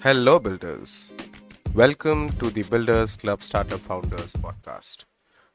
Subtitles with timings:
[0.00, 1.10] Hello, builders.
[1.74, 5.06] Welcome to the Builders Club Startup Founders podcast,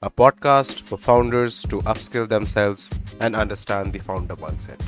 [0.02, 2.90] a podcast for founders to upskill themselves
[3.22, 4.82] and understand the founder mindset.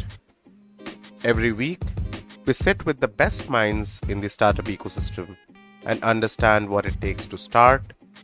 [1.24, 1.82] Every week,
[2.46, 5.38] we sit with the best minds in the startup ecosystem
[5.86, 7.82] and understand what it takes to start,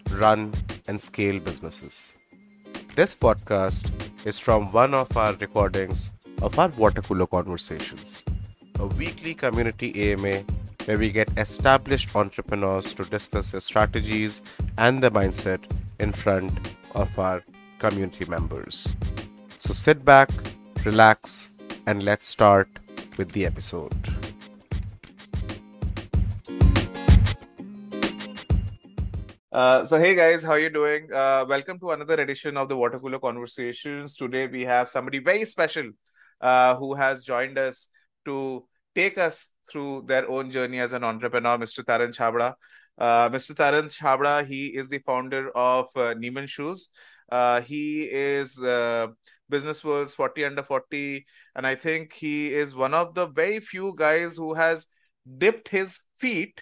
[0.09, 0.54] run,
[0.89, 2.13] and scale businesses.
[2.95, 3.89] This podcast
[4.25, 8.26] is from one of our recordings of our water cooler conversations,
[8.79, 10.43] a weekly community AMA
[10.85, 14.41] where we get established entrepreneurs to discuss their strategies
[14.77, 15.59] and their mindset
[15.99, 17.44] in front of our
[17.77, 18.88] community members.
[19.59, 20.30] So sit back,
[20.84, 21.52] relax,
[21.85, 22.67] and let's start
[23.17, 23.94] with the episode.
[29.52, 31.12] Uh, so hey guys, how are you doing?
[31.13, 34.16] Uh, welcome to another edition of the Water Cooler Conversations.
[34.16, 35.91] Today we have somebody very special
[36.40, 37.90] uh, who has joined us
[38.26, 38.65] to
[38.96, 41.84] take us through their own journey as an entrepreneur, Mr.
[41.84, 42.54] Taran Chhabra.
[42.98, 43.55] Uh, Mr.
[43.55, 46.90] Taran Chhabra, he is the founder of uh, Neeman Shoes.
[47.31, 49.07] Uh, he is uh,
[49.49, 53.93] Business World's 40 under 40, and I think he is one of the very few
[53.98, 54.87] guys who has
[55.37, 56.62] dipped his feet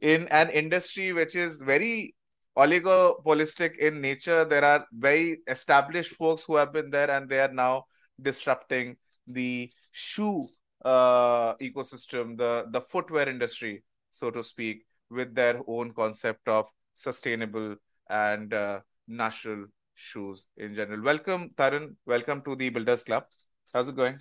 [0.00, 2.14] in an industry which is very
[2.56, 4.44] oligopolistic in nature.
[4.44, 7.84] There are very established folks who have been there, and they are now
[8.20, 10.48] disrupting the shoe
[10.84, 17.76] uh, ecosystem, the the footwear industry, so to speak, with their own concept of sustainable
[18.08, 21.02] and uh, natural shoes in general.
[21.02, 21.96] Welcome, Taran.
[22.06, 23.24] Welcome to the Builders Club.
[23.72, 24.18] How's it going?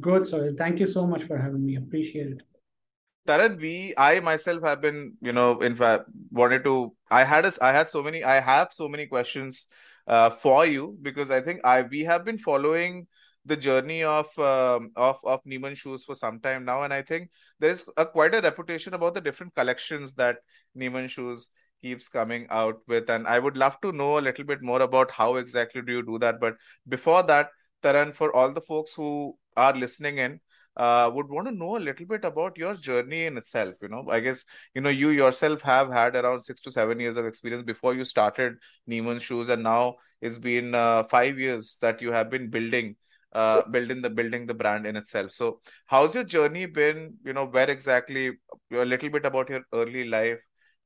[0.00, 0.54] Good, sir.
[0.56, 1.76] Thank you so much for having me.
[1.76, 2.42] Appreciate it.
[3.26, 6.94] Taran, we, I myself have been, you know, in fact, wanted to.
[7.10, 8.22] I had a, I had so many.
[8.22, 9.66] I have so many questions
[10.06, 13.06] uh, for you because I think I we have been following
[13.46, 17.30] the journey of um, of of Neeman shoes for some time now, and I think
[17.60, 20.38] there's a quite a reputation about the different collections that
[20.76, 21.48] Neeman shoes
[21.82, 25.10] keeps coming out with, and I would love to know a little bit more about
[25.10, 26.40] how exactly do you do that.
[26.40, 26.56] But
[26.88, 27.50] before that,
[27.82, 30.40] Taran, for all the folks who are listening in,
[30.76, 33.74] uh, would want to know a little bit about your journey in itself.
[33.80, 37.16] You know, I guess you know you yourself have had around six to seven years
[37.16, 38.56] of experience before you started
[38.88, 42.96] Neeman Shoes, and now it's been uh, five years that you have been building
[43.36, 45.32] uh, building the building the brand in itself.
[45.32, 47.16] So, how's your journey been?
[47.24, 48.30] You know, where exactly?
[48.72, 50.38] A little bit about your early life.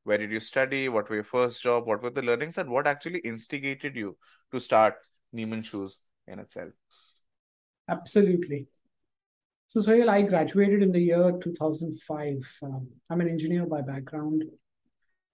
[0.05, 0.89] Where did you study?
[0.89, 1.87] What were your first job?
[1.87, 4.17] What were the learnings, and what actually instigated you
[4.53, 4.95] to start
[5.35, 6.71] Neeman Shoes in itself?
[7.89, 8.67] Absolutely.
[9.69, 12.59] So, Sohail, I graduated in the year 2005.
[12.65, 14.43] Um, I'm an engineer by background.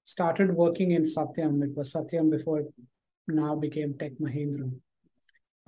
[0.05, 1.62] Started working in Satyam.
[1.65, 2.75] It was Satyam before it
[3.28, 4.71] now became Tech Mahindra.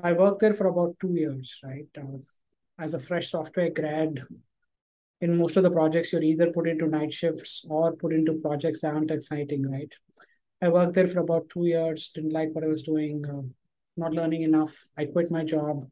[0.01, 1.89] I worked there for about two years, right?
[2.79, 4.23] As a fresh software grad,
[5.21, 8.83] in most of the projects, you're either put into night shifts or put into projects
[8.83, 9.93] that aren't exciting, right?
[10.63, 13.43] I worked there for about two years, didn't like what I was doing, uh,
[13.97, 14.77] not learning enough.
[14.97, 15.89] I quit my job,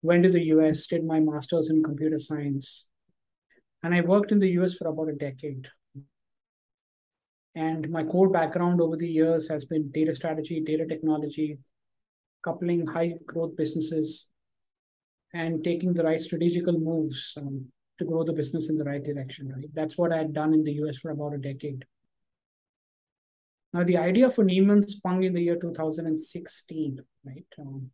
[0.00, 2.88] went to the US, did my master's in computer science,
[3.82, 5.68] and I worked in the US for about a decade.
[7.54, 11.58] And my core background over the years has been data strategy, data technology,
[12.42, 14.26] coupling high growth businesses
[15.32, 17.66] and taking the right strategical moves um,
[17.98, 19.68] to grow the business in the right direction right?
[19.74, 21.84] That's what i had done in the us for about a decade.
[23.72, 27.90] Now the idea for neeman sprung in the year 2016 right um,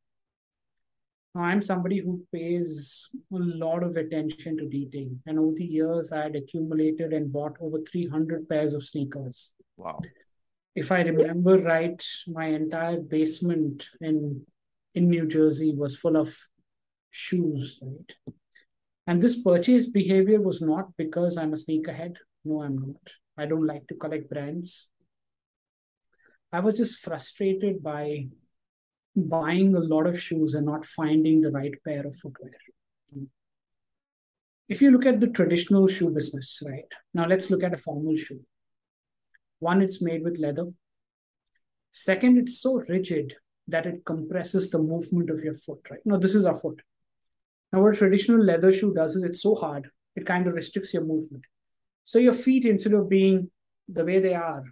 [1.34, 5.10] i'm somebody who pays a lot of attention to detail.
[5.26, 9.50] And over the years i had accumulated and bought over 300 pairs of sneakers.
[9.76, 10.00] Wow
[10.76, 14.42] if I remember right, my entire basement in
[14.94, 16.36] in New Jersey was full of
[17.10, 18.34] shoes, right?
[19.06, 22.16] And this purchase behavior was not because I'm a sneakerhead.
[22.44, 23.04] No, I'm not.
[23.38, 24.88] I don't like to collect brands.
[26.52, 28.26] I was just frustrated by
[29.14, 32.52] buying a lot of shoes and not finding the right pair of footwear.
[34.68, 36.90] If you look at the traditional shoe business, right?
[37.14, 38.40] Now let's look at a formal shoe.
[39.58, 40.66] One, it's made with leather.
[41.92, 43.34] Second, it's so rigid
[43.68, 46.00] that it compresses the movement of your foot, right?
[46.04, 46.82] Now, this is our foot.
[47.72, 50.94] Now, what a traditional leather shoe does is it's so hard, it kind of restricts
[50.94, 51.44] your movement.
[52.04, 53.50] So your feet, instead of being
[53.88, 54.62] the way they are,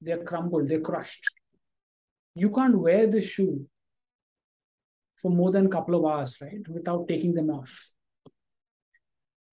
[0.00, 1.24] they're crumbled, they're crushed.
[2.34, 3.66] You can't wear the shoe
[5.16, 6.68] for more than a couple of hours, right?
[6.68, 7.90] Without taking them off.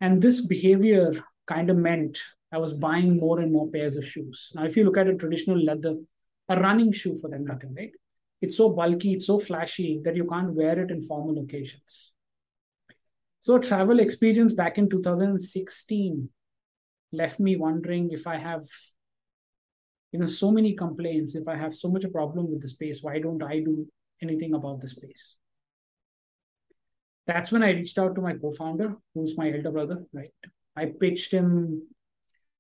[0.02, 2.18] And this behavior kind of meant
[2.52, 4.52] I was buying more and more pairs of shoes.
[4.54, 5.96] Now, if you look at a traditional leather,
[6.50, 7.92] a running shoe for them, nothing, right?
[8.42, 12.14] It's so bulky, it's so flashy that you can't wear it in formal occasions.
[13.40, 16.30] So, travel experience back in 2016,
[17.12, 18.64] left me wondering if I have,
[20.12, 23.02] you know, so many complaints, if I have so much a problem with the space,
[23.02, 23.88] why don't I do
[24.22, 25.38] anything about the space?
[27.28, 30.34] That's when I reached out to my co-founder, who's my elder brother, right?
[30.76, 31.88] I pitched him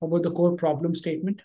[0.02, 1.42] about the core problem statement.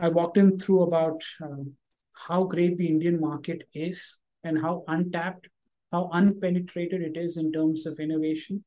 [0.00, 1.74] I walked him through about um,
[2.12, 5.48] how great the Indian market is and how untapped,
[5.92, 8.64] how unpenetrated it is in terms of innovation,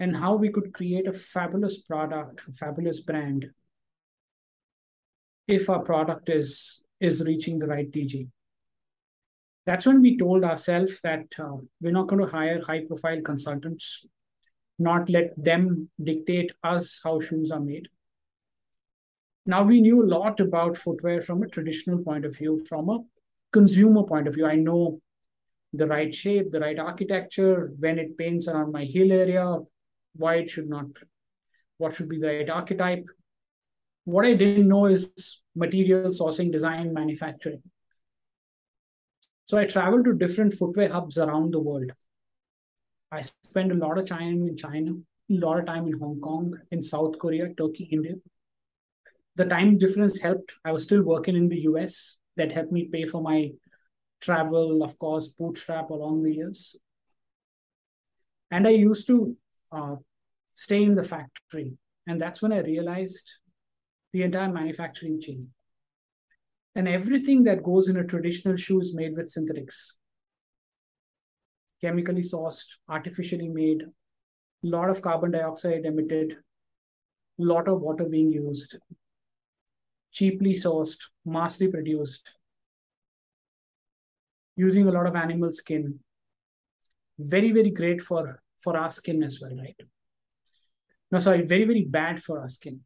[0.00, 3.46] and how we could create a fabulous product, a fabulous brand,
[5.46, 8.28] if our product is is reaching the right TG.
[9.66, 14.04] That's when we told ourselves that uh, we're not going to hire high profile consultants,
[14.78, 17.88] not let them dictate us how shoes are made.
[19.46, 22.98] Now we knew a lot about footwear from a traditional point of view, from a
[23.52, 24.46] consumer point of view.
[24.46, 25.00] I know
[25.72, 29.58] the right shape, the right architecture, when it paints around my heel area,
[30.14, 30.86] why it should not,
[31.78, 33.04] what should be the right archetype.
[34.04, 37.62] What I didn't know is material sourcing, design, manufacturing.
[39.46, 41.90] So I traveled to different footwear hubs around the world.
[43.10, 46.54] I spent a lot of time in China, a lot of time in Hong Kong,
[46.70, 48.14] in South Korea, Turkey, India.
[49.36, 50.52] The time difference helped.
[50.64, 52.18] I was still working in the US.
[52.36, 53.50] That helped me pay for my
[54.20, 56.76] travel, of course, bootstrap along the years.
[58.50, 59.36] And I used to
[59.72, 59.96] uh,
[60.54, 61.72] stay in the factory.
[62.06, 63.34] And that's when I realized
[64.12, 65.48] the entire manufacturing chain.
[66.74, 69.97] And everything that goes in a traditional shoe is made with synthetics.
[71.80, 78.32] Chemically sourced, artificially made, a lot of carbon dioxide emitted, a lot of water being
[78.32, 78.76] used,
[80.10, 82.32] cheaply sourced, massively produced,
[84.56, 86.00] using a lot of animal skin.
[87.18, 89.76] Very, very great for, for our skin as well, right?
[91.12, 92.80] No, sorry, very, very bad for our skin.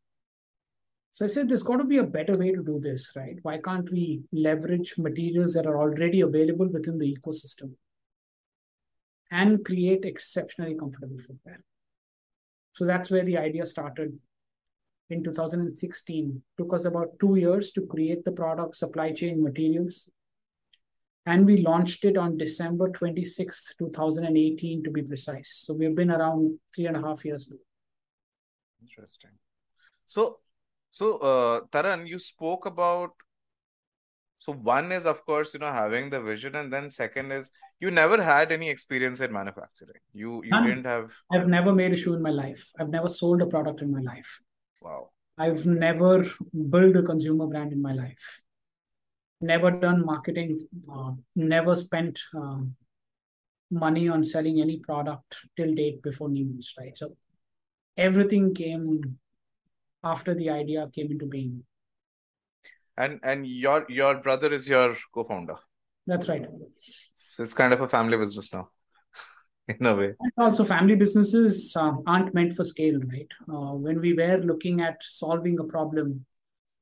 [1.12, 3.37] So I said, there's got to be a better way to do this, right?
[3.43, 7.73] Why can't we leverage materials that are already available within the ecosystem
[9.32, 11.64] and create exceptionally comfortable footwear?
[12.75, 14.19] So that's where the idea started
[15.11, 16.43] in 2016.
[16.58, 20.08] Took us about two years to create the product, supply chain, materials.
[21.25, 25.62] And we launched it on December 26, 2018, to be precise.
[25.64, 27.58] So we've been around three and a half years now.
[28.82, 29.31] Interesting.
[30.06, 30.40] So,
[30.90, 33.12] so uh, Taran, you spoke about.
[34.43, 37.93] So one is of course you know having the vision, and then second is you
[37.93, 40.00] never had any experience in manufacturing.
[40.12, 40.67] You you None.
[40.69, 41.12] didn't have.
[41.31, 42.65] I've never made a shoe in my life.
[42.79, 44.41] I've never sold a product in my life.
[44.81, 45.11] Wow.
[45.39, 46.27] I've never
[46.75, 48.43] built a consumer brand in my life.
[49.41, 50.67] Never done marketing.
[50.93, 52.61] Uh, never spent uh,
[53.71, 56.97] money on selling any product till date before Neemans, right?
[56.97, 57.17] So
[57.97, 59.19] everything came
[60.03, 61.62] after the idea came into being.
[62.97, 65.56] And and your your brother is your co-founder.
[66.06, 66.44] That's right.
[67.15, 68.69] So it's kind of a family business now,
[69.69, 70.12] in a way.
[70.21, 73.29] And also, family businesses uh, aren't meant for scale, right?
[73.49, 76.27] Uh, when we were looking at solving a problem,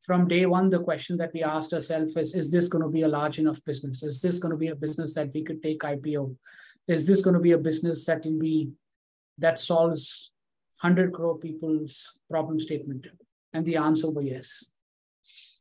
[0.03, 3.03] from day one, the question that we asked ourselves is: Is this going to be
[3.03, 4.03] a large enough business?
[4.03, 6.35] Is this going to be a business that we could take IPO?
[6.89, 8.73] Is this going to be a business that will be
[9.39, 10.33] that solves
[10.81, 13.07] 100 crore people's problem statement?
[13.53, 14.65] And the answer was yes.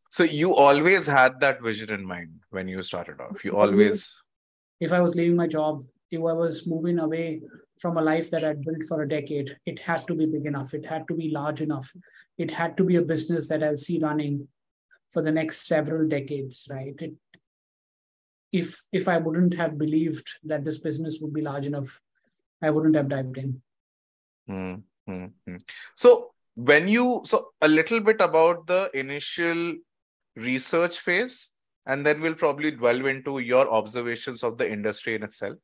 [0.09, 3.45] So you always had that vision in mind when you started off.
[3.45, 4.11] You always.
[4.79, 7.41] If I was leaving my job, if I was moving away
[7.79, 10.73] from a life that I'd built for a decade, it had to be big enough.
[10.73, 11.91] It had to be large enough.
[12.37, 14.47] It had to be a business that I'll see running
[15.11, 16.95] for the next several decades, right?
[16.99, 17.13] It,
[18.51, 22.01] if if I wouldn't have believed that this business would be large enough,
[22.63, 23.61] I wouldn't have dived in.
[24.49, 24.81] Mm.
[25.07, 25.57] Mm-hmm.
[25.95, 29.75] So when you so a little bit about the initial
[30.35, 31.51] research phase,
[31.85, 35.57] and then we'll probably delve into your observations of the industry in itself.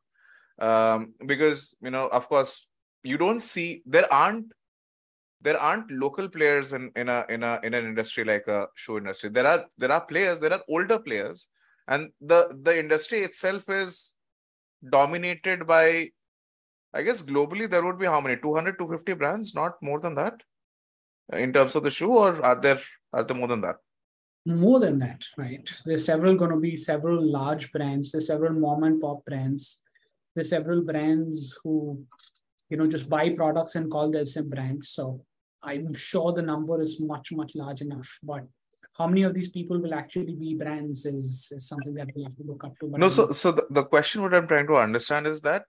[0.59, 2.67] Um, because you know, of course,
[3.03, 4.51] you don't see there aren't
[5.41, 8.97] there aren't local players in, in a in a in an industry like a shoe
[8.97, 9.29] industry.
[9.29, 11.49] There are there are players, there are older players,
[11.87, 14.13] and the the industry itself is
[14.89, 16.09] dominated by
[16.93, 20.41] I guess globally there would be how many 200 250 brands, not more than that,
[21.33, 22.81] in terms of the shoe, or are there
[23.13, 23.75] are there more than that?
[24.45, 25.67] More than that, right?
[25.85, 28.11] There's several going to be several large brands.
[28.11, 29.81] There's several mom and pop brands.
[30.35, 32.03] There's several brands who,
[32.69, 34.89] you know, just buy products and call themselves brands.
[34.89, 35.25] So
[35.63, 38.43] I'm sure the number is much much large enough, but
[38.97, 42.35] how many of these people will actually be brands is, is something that we have
[42.37, 42.87] to look up to.
[42.87, 45.63] But no, so so the, the question what I'm trying to understand is that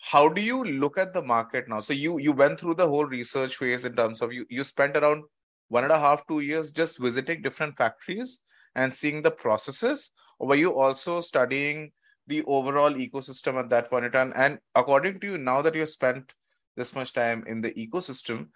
[0.00, 1.80] how do you look at the market now?
[1.80, 4.96] So you you went through the whole research phase in terms of you you spent
[4.96, 5.24] around
[5.70, 8.40] one and a half two years just visiting different factories
[8.74, 11.92] and seeing the processes, or were you also studying
[12.26, 14.32] the overall ecosystem at that point in time?
[14.36, 16.32] And according to you, now that you have spent
[16.76, 18.48] this much time in the ecosystem,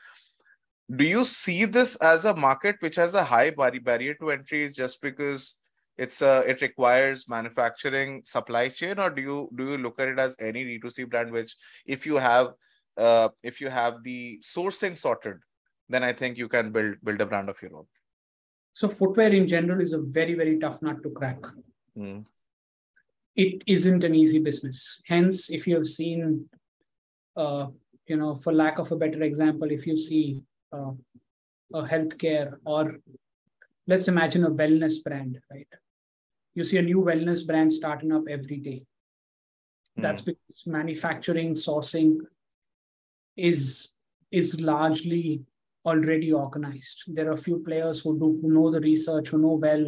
[0.94, 5.00] do you see this as a market which has a high barrier to entry just
[5.00, 5.56] because
[5.96, 10.18] it's a it requires manufacturing supply chain or do you do you look at it
[10.18, 11.56] as any d2c brand which
[11.86, 12.48] if you have
[12.96, 15.36] uh, if you have the sourcing sorted
[15.88, 17.86] then i think you can build build a brand of your own
[18.72, 21.38] so footwear in general is a very very tough nut to crack
[21.96, 22.24] mm.
[23.36, 26.48] it isn't an easy business hence if you have seen
[27.36, 27.66] uh,
[28.06, 30.40] you know for lack of a better example if you see
[30.72, 30.92] uh,
[31.74, 32.98] a healthcare or
[33.86, 35.68] let's imagine a wellness brand right
[36.54, 38.84] you see a new wellness brand starting up every day.
[39.98, 40.02] Mm.
[40.02, 42.18] That's because manufacturing, sourcing
[43.36, 43.90] is
[44.30, 45.42] is largely
[45.84, 47.04] already organized.
[47.08, 49.84] There are a few players who do who know the research, who know well.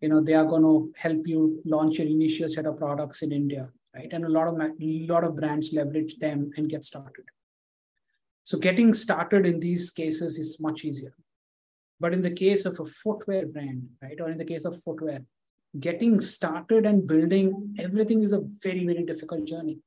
[0.00, 3.32] You know, they are going to help you launch your initial set of products in
[3.32, 4.12] India, right?
[4.12, 7.24] And a lot of lot of brands leverage them and get started.
[8.44, 11.14] So getting started in these cases is much easier.
[11.98, 15.20] But in the case of a footwear brand, right, or in the case of footwear,
[15.80, 19.78] getting started and building everything is a very, very difficult journey.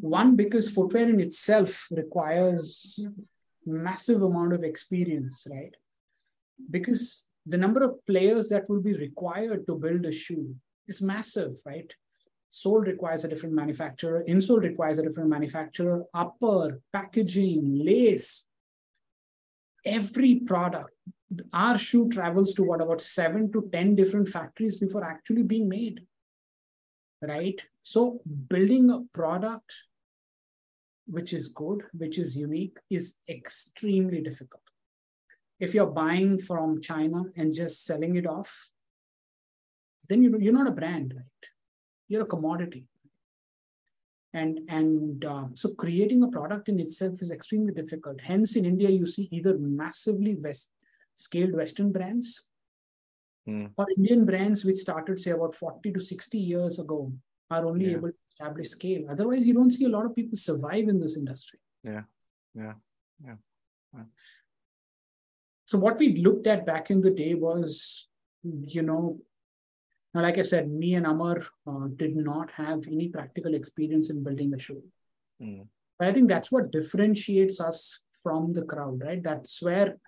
[0.00, 2.98] One, because footwear in itself requires
[3.70, 5.74] massive amount of experience, right?
[6.70, 10.54] Because the number of players that will be required to build a shoe
[10.86, 11.92] is massive, right?
[12.50, 18.44] Sole requires a different manufacturer, insole requires a different manufacturer, upper, packaging, lace,
[19.84, 20.92] every product
[21.52, 26.00] our shoe travels to what about seven to 10 different factories before actually being made.
[27.22, 27.60] Right?
[27.82, 29.72] So, building a product
[31.06, 34.62] which is good, which is unique, is extremely difficult.
[35.58, 38.70] If you're buying from China and just selling it off,
[40.08, 41.50] then you're not a brand, right?
[42.08, 42.86] You're a commodity
[44.32, 48.88] and and uh, so creating a product in itself is extremely difficult hence in india
[48.88, 50.70] you see either massively west
[51.20, 52.46] scaled Western brands
[53.46, 53.70] mm.
[53.76, 57.12] or Indian brands which started, say, about 40 to 60 years ago
[57.50, 57.96] are only yeah.
[57.98, 59.04] able to establish scale.
[59.10, 61.58] Otherwise, you don't see a lot of people survive in this industry.
[61.82, 62.02] Yeah,
[62.54, 62.74] yeah,
[63.24, 63.34] yeah.
[63.94, 64.02] yeah.
[65.66, 68.08] So, what we looked at back in the day was,
[68.42, 69.18] you know,
[70.14, 74.24] now, like I said, me and Amar uh, did not have any practical experience in
[74.24, 74.82] building a shoe.
[75.40, 75.66] Mm.
[75.98, 79.22] But I think that's what differentiates us from the crowd, right?
[79.22, 79.98] That's where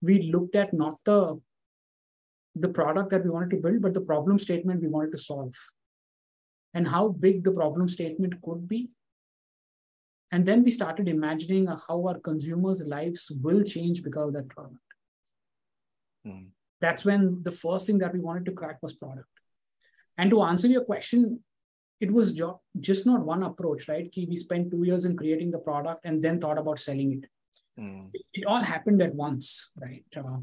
[0.00, 1.40] we looked at not the
[2.54, 5.54] the product that we wanted to build, but the problem statement we wanted to solve
[6.74, 8.90] and how big the problem statement could be.
[10.30, 14.76] And then we started imagining how our consumers' lives will change because of that product.
[16.26, 16.48] Mm.
[16.80, 19.28] That's when the first thing that we wanted to crack was product.
[20.18, 21.40] And to answer your question,
[22.00, 24.12] it was jo- just not one approach, right?
[24.16, 27.30] We spent two years in creating the product and then thought about selling it.
[27.80, 28.10] Mm.
[28.34, 30.04] It, all happened at once, right?
[30.16, 30.38] Uh,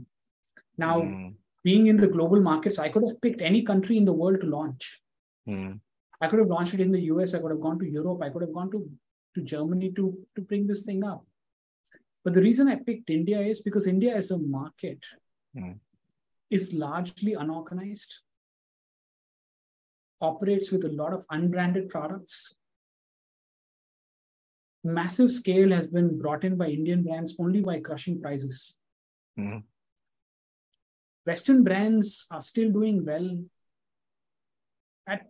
[0.78, 1.34] now, mm.
[1.64, 4.48] being in the global markets, I could have picked any country in the world to
[4.48, 5.02] launch.
[5.48, 5.80] Mm.
[6.22, 7.34] I could have launched it in the US.
[7.34, 8.22] I could have gone to Europe.
[8.24, 8.90] I could have gone to,
[9.36, 11.26] to Germany to, to bring this thing up.
[12.24, 15.00] But the reason I picked India is because India as a market
[15.56, 15.78] mm.
[16.50, 18.22] is largely unorganized,
[20.22, 22.56] operates with a lot of unbranded products,
[24.84, 28.76] massive scale has been brought in by Indian brands only by crushing prices.
[29.38, 29.60] Mm-hmm.
[31.26, 33.40] Western brands are still doing well
[35.08, 35.26] at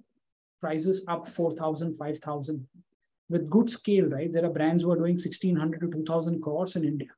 [0.65, 2.67] prices up 4,000, 5,000
[3.29, 4.31] with good scale, right?
[4.31, 7.09] There are brands who are doing 1,600 to 2,000 crores in India.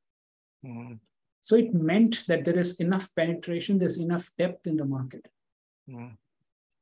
[0.66, 0.94] Mm-hmm.
[1.42, 5.28] So it meant that there is enough penetration, there's enough depth in the market.
[5.90, 6.16] Mm-hmm.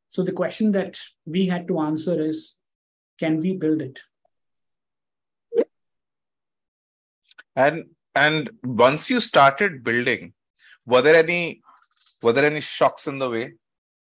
[0.09, 2.55] So the question that we had to answer is
[3.19, 3.99] can we build it?
[7.55, 10.33] And and once you started building,
[10.85, 11.61] were there any
[12.21, 13.53] were there any shocks in the way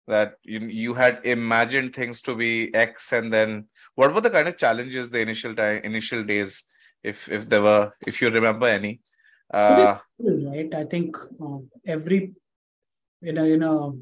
[0.07, 4.49] that you you had imagined things to be X and then what were the kind
[4.49, 6.65] of challenges the initial time initial days
[7.03, 9.01] if if there were if you remember any
[9.53, 12.33] uh, right i think uh, every
[13.21, 13.99] you know you know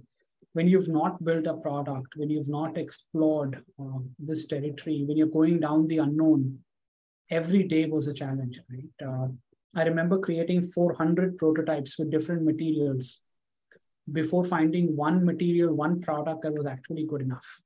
[0.52, 5.37] when you've not built a product when you've not explored uh, this territory when you're
[5.38, 6.59] going down the unknown
[7.32, 9.09] every day was a challenge, right?
[9.09, 9.28] Uh,
[9.75, 13.21] I remember creating 400 prototypes with different materials
[14.11, 17.61] before finding one material, one product that was actually good enough.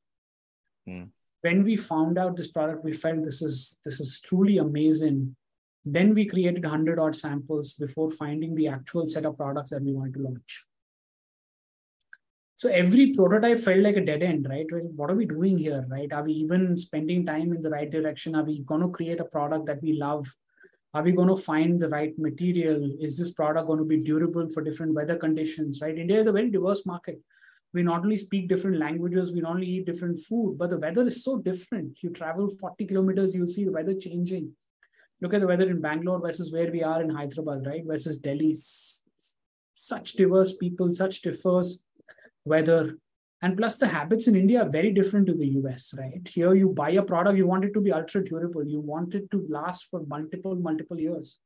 [0.89, 1.11] Mm.
[1.43, 5.35] when we found out this product, we felt this is this is truly amazing.
[5.85, 9.93] Then we created 100 odd samples before finding the actual set of products that we
[9.93, 10.65] wanted to launch.
[12.57, 14.67] So every prototype felt like a dead end, right?
[14.71, 16.13] What are we doing here, right?
[16.13, 18.35] Are we even spending time in the right direction?
[18.35, 20.27] Are we going to create a product that we love?
[20.97, 22.91] Are we going to find the right material?
[22.99, 25.99] Is this product going to be durable for different weather conditions, right?
[25.99, 27.21] India is a very diverse market.
[27.75, 31.07] We not only speak different languages, we not only eat different food, but the weather
[31.07, 31.99] is so different.
[32.01, 34.53] You travel 40 kilometers, you'll see the weather changing.
[35.21, 37.85] Look at the weather in Bangalore versus where we are in Hyderabad, right?
[37.87, 38.57] Versus Delhi.
[39.75, 41.85] Such diverse people, such diverse
[42.47, 42.97] weather.
[43.43, 46.27] And plus, the habits in India are very different to the US, right?
[46.27, 49.31] Here, you buy a product, you want it to be ultra durable, you want it
[49.31, 51.39] to last for multiple, multiple years.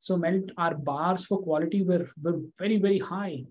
[0.00, 3.44] So, melt our bars for quality were, were very, very high.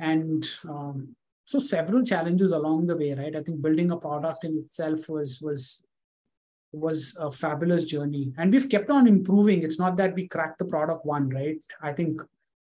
[0.00, 1.14] And um,
[1.44, 3.36] so, several challenges along the way, right?
[3.36, 5.82] I think building a product in itself was was
[6.72, 10.64] was a fabulous journey and we've kept on improving it's not that we cracked the
[10.64, 12.20] product one right i think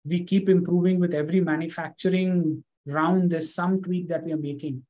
[0.04, 4.84] we keep improving with every manufacturing round this some tweak that we are making.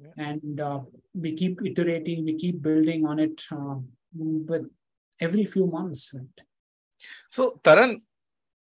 [0.00, 0.30] Yeah.
[0.30, 0.80] and uh,
[1.14, 3.76] we keep iterating we keep building on it uh,
[4.12, 4.68] with
[5.20, 6.40] every few months right?
[7.30, 8.00] so taran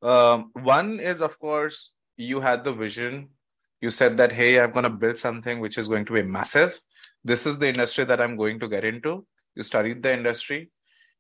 [0.03, 3.29] um, one is of course you had the vision.
[3.81, 6.81] You said that hey i'm going to build something which is going to be massive.
[7.23, 9.27] This is the industry that i'm going to get into.
[9.55, 10.71] You studied the industry.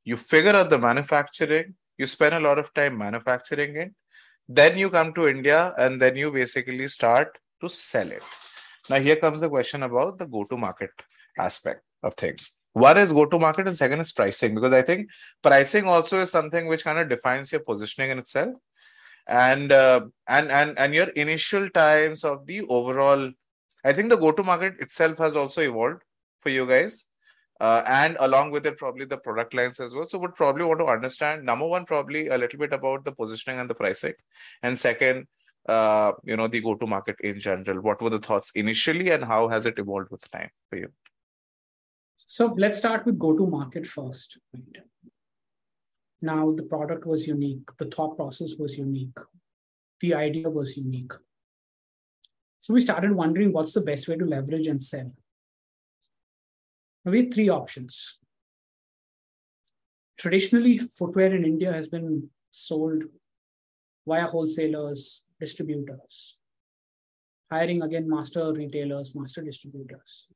[0.05, 1.75] You figure out the manufacturing.
[1.99, 3.93] You spend a lot of time manufacturing it
[4.49, 8.23] then you come to India and then you basically start to sell it.
[8.91, 10.91] Now, here comes the question about the go to market
[11.39, 12.57] aspect of things.
[12.75, 15.09] One is go to market, and second is pricing, because I think
[15.43, 18.55] pricing also is something which kind of defines your positioning in itself.
[19.27, 23.31] And uh, and and and your initial times of the overall,
[23.85, 26.03] I think the go to market itself has also evolved
[26.41, 27.07] for you guys
[27.65, 30.07] uh, and along with it probably the product lines as well.
[30.07, 33.59] So would probably want to understand number one probably a little bit about the positioning
[33.61, 34.13] and the pricing.
[34.63, 35.27] And second
[35.67, 37.81] uh, you know the go to market in general.
[37.81, 40.89] What were the thoughts initially and how has it evolved with time for you?
[42.27, 44.85] So let's start with go to market first right?
[46.21, 47.75] now the product was unique.
[47.79, 49.19] The thought process was unique.
[50.01, 51.13] The idea was unique.
[52.61, 55.11] So we started wondering what's the best way to leverage and sell
[57.11, 58.19] we have three options.
[60.19, 63.03] Traditionally, footwear in India has been sold
[64.07, 66.37] via wholesalers, distributors,
[67.51, 70.29] hiring again master retailers, master distributors.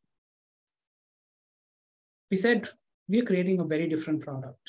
[2.31, 2.69] We said
[3.09, 4.69] we are creating a very different product.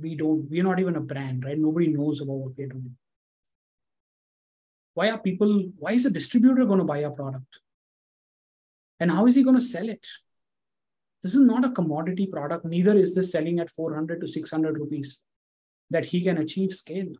[0.00, 1.58] We don't, we're not even a brand, right?
[1.58, 2.96] Nobody knows about what we're doing.
[4.94, 7.60] Why are people, why is a distributor going to buy a product?
[8.98, 10.06] And how is he going to sell it?
[11.24, 15.22] This is not a commodity product, neither is this selling at 400 to 600 rupees
[15.88, 17.14] that he can achieve scale.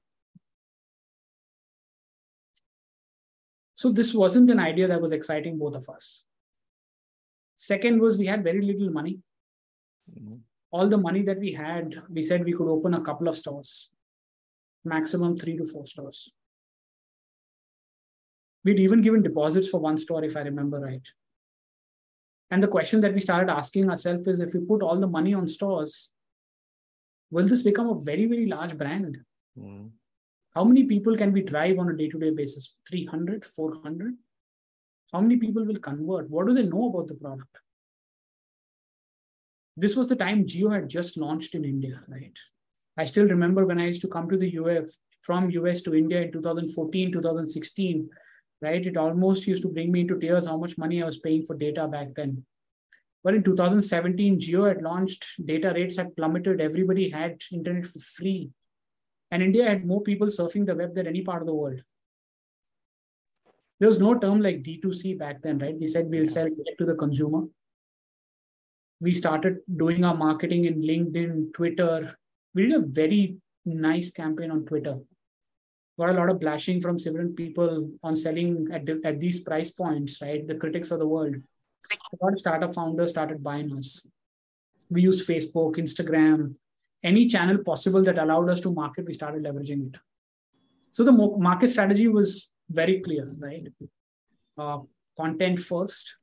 [3.74, 6.22] So this wasn't an idea that was exciting both of us.
[7.56, 9.20] Second was we had very little money.
[10.12, 10.34] Mm-hmm.
[10.70, 13.88] All the money that we had, we said we could open a couple of stores,
[14.84, 16.30] maximum three to four stores.
[18.64, 21.06] We'd even given deposits for one store, if I remember right.
[22.54, 25.34] And the question that we started asking ourselves is if we put all the money
[25.34, 26.10] on stores,
[27.32, 29.18] will this become a very, very large brand?
[29.58, 29.90] Mm.
[30.54, 32.76] How many people can we drive on a day to day basis?
[32.88, 34.14] 300, 400?
[35.12, 36.30] How many people will convert?
[36.30, 37.58] What do they know about the product?
[39.76, 42.38] This was the time Jio had just launched in India, right?
[42.96, 46.22] I still remember when I used to come to the US from US to India
[46.22, 48.08] in 2014, 2016
[48.64, 48.84] right?
[48.84, 51.54] It almost used to bring me into tears how much money I was paying for
[51.54, 52.44] data back then.
[53.22, 58.50] But in 2017, Jio had launched, data rates had plummeted, everybody had internet for free.
[59.30, 61.80] And India had more people surfing the web than any part of the world.
[63.80, 65.78] There was no term like D2C back then, right?
[65.78, 67.42] We said we'll sell direct to the consumer.
[69.00, 72.16] We started doing our marketing in LinkedIn, Twitter.
[72.54, 74.98] We did a very nice campaign on Twitter
[75.98, 80.20] got a lot of bashing from several people on selling at, at these price points,
[80.20, 80.46] right?
[80.46, 81.36] The critics of the world.
[81.92, 84.06] A lot of startup founders started buying us.
[84.90, 86.54] We used Facebook, Instagram,
[87.02, 90.00] any channel possible that allowed us to market, we started leveraging it.
[90.92, 93.66] So the market strategy was very clear, right?
[94.56, 94.78] Uh,
[95.18, 96.16] content first,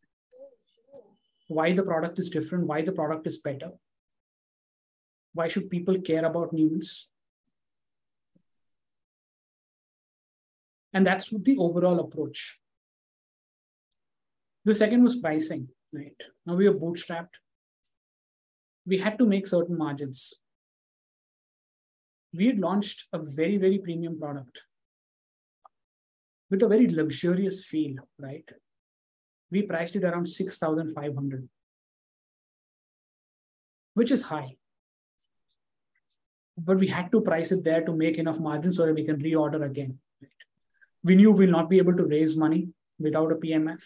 [1.48, 3.72] why the product is different, why the product is better,
[5.34, 7.08] why should people care about news,
[10.94, 12.60] And that's the overall approach.
[14.66, 15.70] The second was pricing.
[15.94, 16.16] right?
[16.46, 17.36] Now we are bootstrapped.
[18.86, 20.34] We had to make certain margins.
[22.34, 24.60] We had launched a very, very premium product
[26.50, 28.48] with a very luxurious feel, right?
[29.52, 31.50] We priced it around 6,500,
[33.94, 34.56] which is high.
[36.58, 39.22] But we had to price it there to make enough margin so that we can
[39.22, 40.00] reorder again.
[41.04, 43.82] We knew we'll not be able to raise money without a PMF.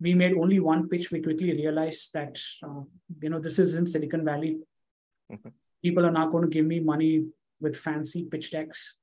[0.00, 1.10] We made only one pitch.
[1.10, 2.82] We quickly realized that uh,
[3.20, 4.58] you know this is in Silicon Valley.
[5.32, 5.48] Mm-hmm.
[5.82, 7.26] People are not going to give me money
[7.60, 8.96] with fancy pitch decks.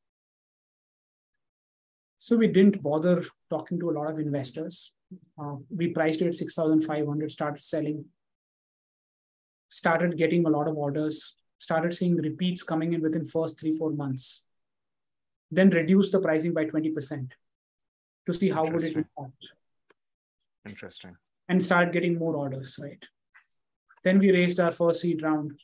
[2.19, 4.91] So we didn't bother talking to a lot of investors.
[5.39, 8.05] Uh, we priced it at 6,500, started selling,
[9.69, 13.91] started getting a lot of orders, started seeing repeats coming in within first three, four
[13.91, 14.43] months.
[15.51, 17.31] Then reduce the pricing by 20%
[18.25, 19.51] to see how would it impact.
[20.67, 21.15] Interesting.
[21.47, 23.03] And start getting more orders, right?
[24.03, 25.59] Then we raised our first seed round.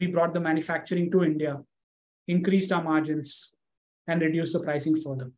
[0.00, 1.62] We brought the manufacturing to India,
[2.26, 3.52] increased our margins,
[4.06, 5.30] and reduced the pricing further.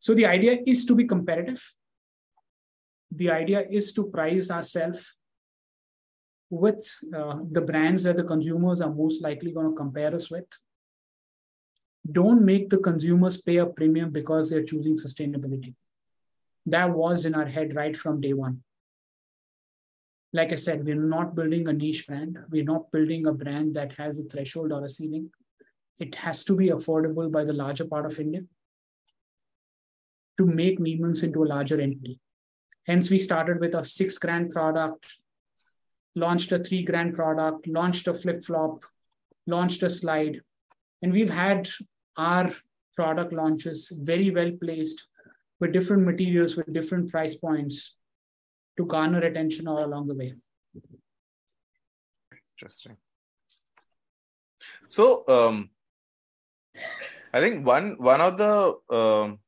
[0.00, 1.62] So the idea is to be competitive.
[3.10, 5.16] The idea is to price ourselves
[6.52, 6.86] with
[7.16, 10.46] uh, the brands that the consumers are most likely going to compare us with
[12.10, 15.74] don't make the consumers pay a premium because they're choosing sustainability.
[16.66, 18.62] That was in our head right from day one.
[20.32, 22.38] Like I said, we're not building a niche brand.
[22.50, 25.30] We're not building a brand that has a threshold or a ceiling.
[25.98, 28.42] It has to be affordable by the larger part of India
[30.38, 32.18] to make Neeman's into a larger entity.
[32.86, 35.04] Hence, we started with a six grand product,
[36.14, 38.84] launched a three grand product, launched a flip flop,
[39.46, 40.40] launched a slide.
[41.02, 41.68] And we've had
[42.16, 42.52] our
[42.94, 45.06] product launches very well placed
[45.60, 47.96] with different materials with different price points
[48.76, 50.34] to garner attention all along the way.
[52.56, 52.96] Interesting.
[54.88, 55.70] So, um,
[57.32, 59.38] I think one one of the um,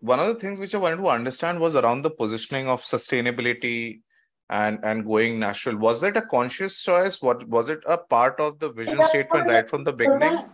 [0.00, 4.02] one of the things which I wanted to understand was around the positioning of sustainability
[4.50, 5.76] and and going natural.
[5.76, 7.20] Was that a conscious choice?
[7.20, 10.44] What was it a part of the vision statement right from the beginning?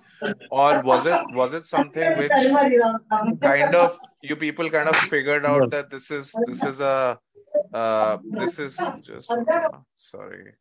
[0.51, 2.31] or was it was it something which
[3.41, 7.19] kind of you people kind of figured out that this is this is a
[7.75, 9.33] uh, this is just
[9.97, 10.53] sorry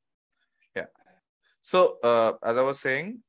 [0.76, 0.86] yeah
[1.62, 3.20] so uh, as i was saying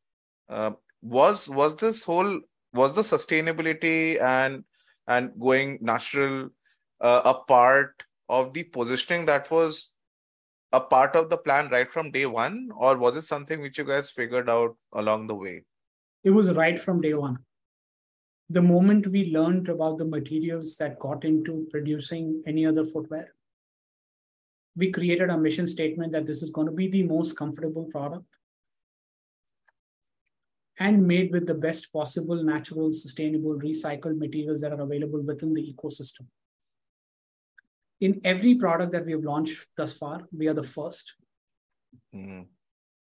[0.49, 0.71] uh,
[1.03, 2.41] was was this whole
[2.75, 4.65] was the sustainability and
[5.07, 6.49] and going natural
[7.01, 9.93] uh, a part of the positioning that was
[10.73, 13.85] a part of the plan right from day one or was it something which you
[13.85, 15.63] guys figured out along the way
[16.25, 17.39] it was right from day one.
[18.49, 23.35] The moment we learned about the materials that got into producing any other footwear,
[24.77, 28.25] we created a mission statement that this is going to be the most comfortable product
[30.79, 35.75] and made with the best possible natural, sustainable, recycled materials that are available within the
[35.75, 36.27] ecosystem.
[38.03, 41.05] In every product that we have launched thus far, we are the 1st
[42.17, 42.41] mm-hmm.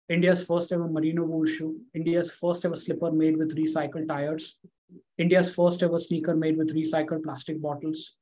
[0.08, 4.58] India's first ever merino wool shoe, India's first ever slipper made with recycled tires,
[5.18, 8.14] India's first ever sneaker made with recycled plastic bottles,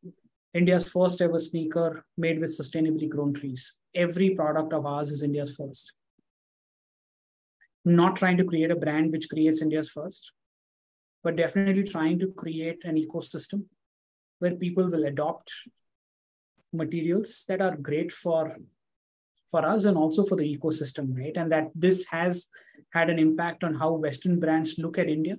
[0.55, 3.77] India's first ever sneaker made with sustainably grown trees.
[3.95, 5.93] Every product of ours is India's first.
[7.85, 10.33] Not trying to create a brand which creates India's first,
[11.23, 13.65] but definitely trying to create an ecosystem
[14.39, 15.51] where people will adopt
[16.73, 18.57] materials that are great for
[19.51, 21.37] for us and also for the ecosystem, right?
[21.37, 22.47] And that this has
[22.93, 25.39] had an impact on how Western brands look at India.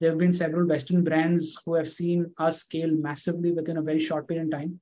[0.00, 4.00] There have been several Western brands who have seen us scale massively within a very
[4.00, 4.80] short period of time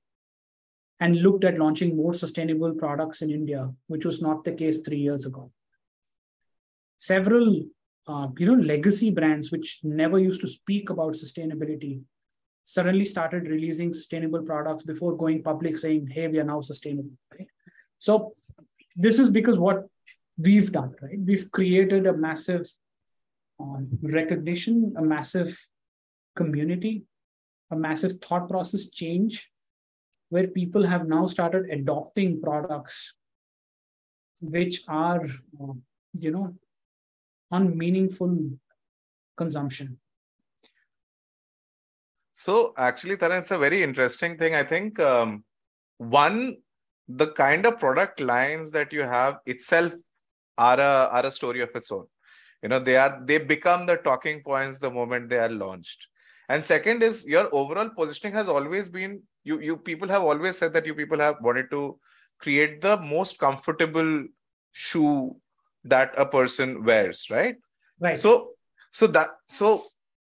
[0.99, 4.99] and looked at launching more sustainable products in India, which was not the case three
[4.99, 5.51] years ago.
[6.97, 7.63] Several
[8.07, 12.01] uh, you know, legacy brands which never used to speak about sustainability
[12.65, 17.11] suddenly started releasing sustainable products before going public saying, hey, we are now sustainable.
[17.31, 17.47] Right?
[17.99, 18.35] So
[18.95, 19.85] this is because what
[20.37, 21.19] we've done, right?
[21.19, 22.69] We've created a massive
[23.59, 25.59] um, recognition, a massive
[26.35, 27.03] community,
[27.71, 29.49] a massive thought process change
[30.29, 33.13] where people have now started adopting products
[34.41, 35.23] which are,
[35.61, 35.73] uh,
[36.19, 36.55] you know,
[37.51, 38.49] unmeaningful
[39.37, 39.99] consumption.
[42.33, 44.55] So actually, Taran, it's a very interesting thing.
[44.55, 45.43] I think um,
[45.97, 46.57] one
[47.07, 49.93] the kind of product lines that you have itself
[50.57, 52.05] are a are a story of its own.
[52.61, 56.07] You know they are they become the talking points the moment they are launched.
[56.49, 60.73] And second is your overall positioning has always been you you people have always said
[60.73, 61.99] that you people have wanted to
[62.39, 64.25] create the most comfortable
[64.71, 65.35] shoe
[65.83, 67.55] that a person wears right?
[67.99, 68.17] Right.
[68.17, 68.51] So
[68.91, 69.83] so that so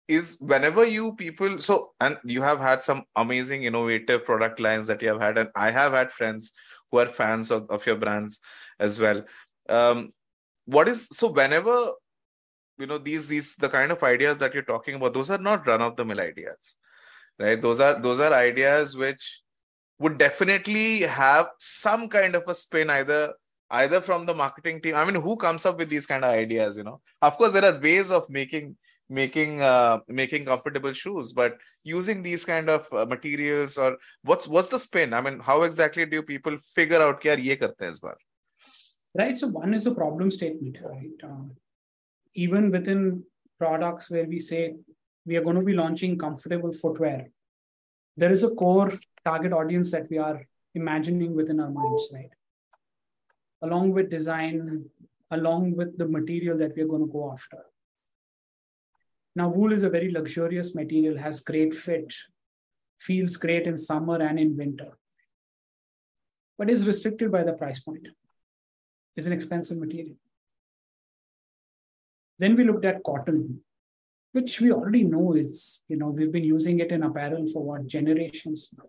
[0.08, 5.02] is whenever you people so and you have had some amazing innovative product lines that
[5.02, 6.54] you have had and i have had friends
[6.92, 8.40] who are fans of, of your brands
[8.80, 9.24] as well.
[9.70, 10.14] Um
[10.66, 11.92] what is so whenever
[12.78, 15.68] you know these these the kind of ideas that you're talking about those are not
[15.68, 16.76] run of the mill ideas
[17.40, 17.62] right?
[17.62, 19.42] Those are those are ideas which
[20.00, 23.34] would definitely have some kind of a spin either
[23.72, 24.96] either from the marketing team.
[24.96, 27.02] I mean who comes up with these kind of ideas you know?
[27.22, 28.78] Of course there are ways of making
[29.10, 34.68] making uh, making comfortable shoes but using these kind of uh, materials or what's what's
[34.68, 35.14] the spin?
[35.14, 38.00] I mean how exactly do people figure out kya ye karte is
[39.18, 41.24] right so one is a problem statement right?
[41.24, 41.46] Uh,
[42.34, 43.24] even within
[43.60, 44.76] products where we say
[45.26, 47.30] we are going to be launching comfortable footwear
[48.18, 48.92] there is a core
[49.24, 50.42] target audience that we are
[50.74, 52.32] imagining within our minds right?
[53.62, 54.86] Along with design
[55.32, 57.64] along with the material that we are going to go after
[59.36, 62.14] now, wool is a very luxurious material, has great fit,
[63.00, 64.98] feels great in summer and in winter,
[66.58, 68.08] but is restricted by the price point.
[69.18, 70.16] It's an expensive material.
[72.40, 73.62] Then we looked at cotton,
[74.32, 77.88] which we already know is, you know, we've been using it in apparel for what
[77.88, 78.70] generations.
[78.78, 78.88] So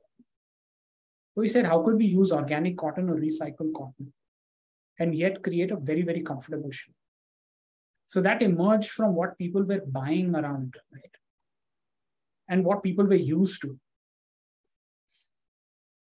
[1.41, 4.13] we said, how could we use organic cotton or recycled cotton
[4.99, 6.93] and yet create a very, very comfortable shoe?
[8.09, 11.11] So that emerged from what people were buying around, right?
[12.49, 13.79] And what people were used to.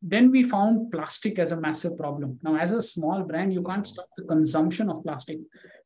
[0.02, 2.40] Then we found plastic as a massive problem.
[2.44, 5.40] Now, as a small brand, you can't stop the consumption of plastic,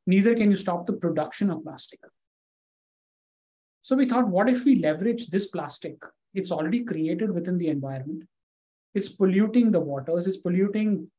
[0.08, 2.00] neither can you stop the production of plastic.
[3.82, 5.96] So we thought, what if we leverage this plastic?
[6.34, 8.24] It's already created within the environment.
[8.94, 11.10] It's polluting the waters, it's polluting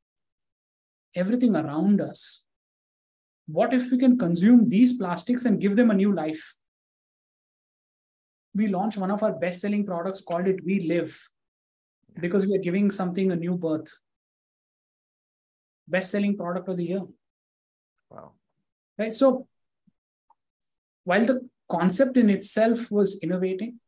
[1.14, 2.44] everything around us
[3.52, 6.54] what if we can consume these plastics and give them a new life?
[8.54, 11.16] We launched one of our best selling products called it ReLive
[12.20, 13.92] because we are giving something a new birth.
[15.88, 17.02] Best selling product of the year.
[18.10, 18.32] Wow.
[18.98, 19.12] Right.
[19.12, 19.46] So
[21.04, 23.78] while the concept in itself was innovating,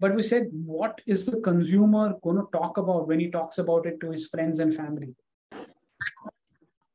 [0.00, 3.86] but we said, what is the consumer going to talk about when he talks about
[3.86, 5.14] it to his friends and family?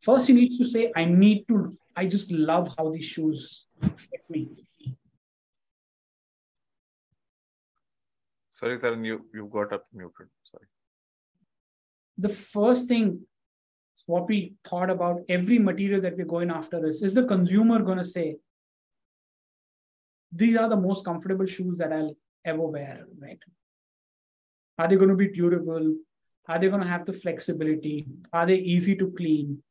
[0.02, 4.22] First, he needs to say, I need to, I just love how these shoes fit
[4.30, 4.50] me.
[8.52, 10.28] Sorry, Tarun, you, you got up muted.
[10.44, 10.66] Sorry.
[12.18, 13.22] The first thing,
[14.06, 18.00] what we thought about every material that we're going after is, is the consumer going
[18.00, 18.38] to say,
[20.32, 23.40] these are the most comfortable shoes that I'll ever wear, right?
[24.78, 25.96] Are they going to be durable?
[26.48, 28.08] Are they going to have the flexibility?
[28.32, 29.62] Are they easy to clean?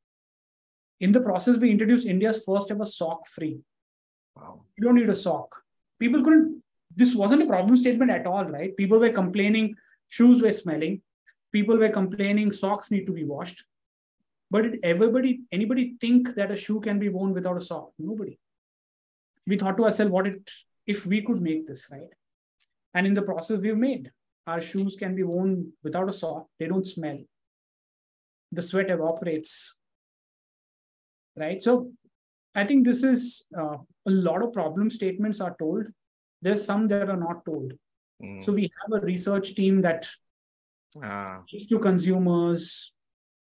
[1.01, 3.61] In the process, we introduced India's first ever sock free.
[4.35, 4.63] Wow.
[4.77, 5.63] You don't need a sock.
[5.99, 6.63] People couldn't,
[6.95, 8.77] this wasn't a problem statement at all, right?
[8.77, 9.77] People were complaining
[10.09, 11.03] shoes were smelling.
[11.53, 13.65] People were complaining socks need to be washed.
[14.51, 17.91] But did everybody, anybody think that a shoe can be worn without a sock?
[17.99, 18.39] Nobody.
[19.47, 20.51] We thought to ourselves, what it,
[20.87, 22.13] if we could make this, right?
[22.95, 24.11] And in the process, we've made
[24.47, 26.47] our shoes can be worn without a sock.
[26.59, 27.19] They don't smell.
[28.51, 29.77] The sweat evaporates
[31.38, 31.62] right?
[31.62, 31.90] So
[32.55, 35.87] I think this is uh, a lot of problem statements are told.
[36.42, 37.72] There's some that are not told.
[38.22, 38.42] Mm.
[38.42, 40.09] So we have a research team that
[41.03, 41.42] ah.
[41.46, 42.92] speaks to consumers,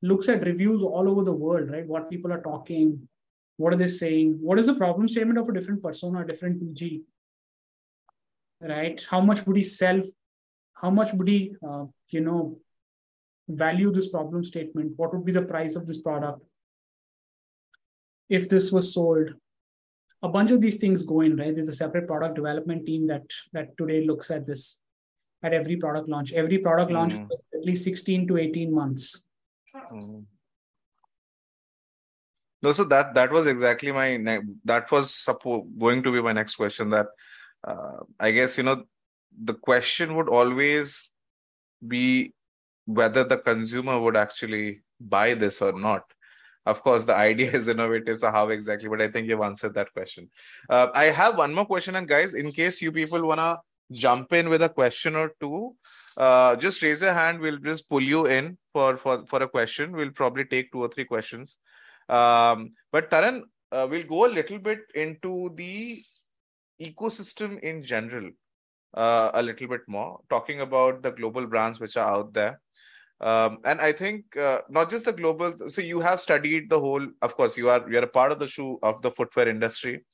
[0.03, 1.87] looks at reviews all over the world, right?
[1.87, 3.09] What people are talking,
[3.57, 4.39] what are they saying?
[4.41, 7.03] What is the problem statement of a different persona, different PG?
[8.61, 9.05] Right?
[9.09, 10.01] How much would he sell?
[10.75, 12.59] How much would he, uh, you know,
[13.49, 14.93] value this problem statement?
[14.97, 16.43] What would be the price of this product?
[18.39, 19.33] If this was sold
[20.23, 23.25] a bunch of these things go in right there's a separate product development team that
[23.53, 24.79] that today looks at this
[25.43, 26.95] at every product launch every product mm.
[26.95, 29.25] launch at least 16 to 18 months
[29.77, 30.25] mm.
[32.63, 36.33] no so that that was exactly my ne- that was suppo- going to be my
[36.41, 37.09] next question that
[37.67, 38.79] uh, i guess you know
[39.51, 41.13] the question would always
[41.97, 42.33] be
[42.87, 46.05] whether the consumer would actually buy this or not
[46.67, 48.89] of course the idea is innovative so how exactly?
[48.89, 50.31] But i think you've answered that question.
[50.69, 53.59] Uh, i have one more question and guys in case you people want to
[53.93, 55.75] jump in with a question or two
[56.17, 57.41] uh, just raise your hand.
[57.41, 59.93] We'll just pull you in for for for a question.
[59.93, 61.59] We'll probably take two or three questions.
[62.09, 66.05] Um, but taran uh, we'll go a little bit into the
[66.81, 68.31] ecosystem in general
[68.95, 72.61] uh, a little bit more, talking about the global brands which are out there.
[73.23, 75.55] Um, and I think uh, not just the global.
[75.69, 77.07] So you have studied the whole.
[77.23, 80.05] Of course, you are you are a part of the shoe of the footwear industry.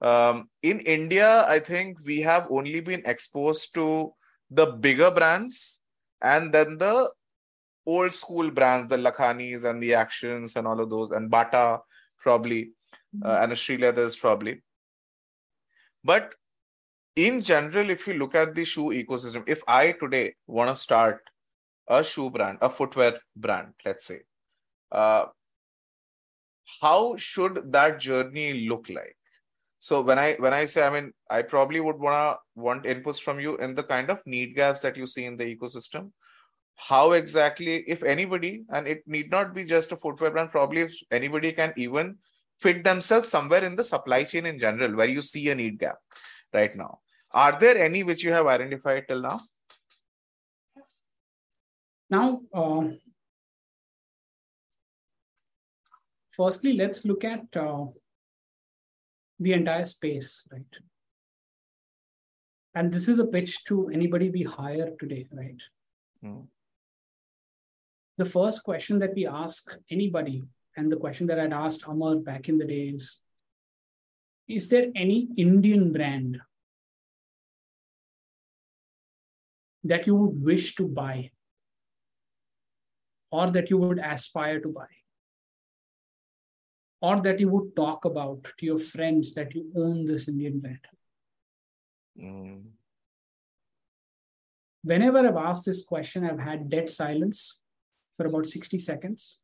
[0.00, 4.12] Um, in India, I think we have only been exposed to
[4.50, 5.80] the bigger brands
[6.22, 7.10] and then the
[7.86, 11.80] old school brands, the Lakhanis and the Actions and all of those, and Bata
[12.18, 12.70] probably,
[13.22, 13.44] uh, mm-hmm.
[13.44, 14.62] and Sreeleathers probably.
[16.02, 16.34] But
[17.16, 21.20] in general, if you look at the shoe ecosystem, if I today want to start
[21.90, 24.20] a shoe brand, a footwear brand, let's say,
[24.92, 25.26] uh,
[26.80, 29.16] how should that journey look like?
[29.80, 33.40] So when I when I say, I mean, I probably would wanna want inputs from
[33.40, 36.12] you in the kind of need gaps that you see in the ecosystem.
[36.76, 40.94] How exactly, if anybody, and it need not be just a footwear brand, probably if
[41.10, 42.16] anybody can even
[42.60, 45.96] fit themselves somewhere in the supply chain in general, where you see a need gap
[46.54, 47.00] right now.
[47.32, 49.40] Are there any which you have identified till now?
[52.10, 52.88] Now, uh,
[56.32, 57.86] firstly, let's look at uh,
[59.38, 60.62] the entire space, right?
[62.74, 65.62] And this is a pitch to anybody we hire today, right?
[66.24, 66.46] Mm.
[68.18, 70.42] The first question that we ask anybody,
[70.76, 73.20] and the question that I'd asked Amar back in the days,
[74.48, 76.38] is there any Indian brand
[79.84, 81.30] that you would wish to buy
[83.30, 84.86] or that you would aspire to buy?
[87.00, 90.86] or that you would talk about to your friends that you own this Indian brand?
[92.20, 92.62] Mm.
[94.82, 97.60] Whenever I've asked this question, I've had dead silence
[98.14, 99.38] for about 60 seconds.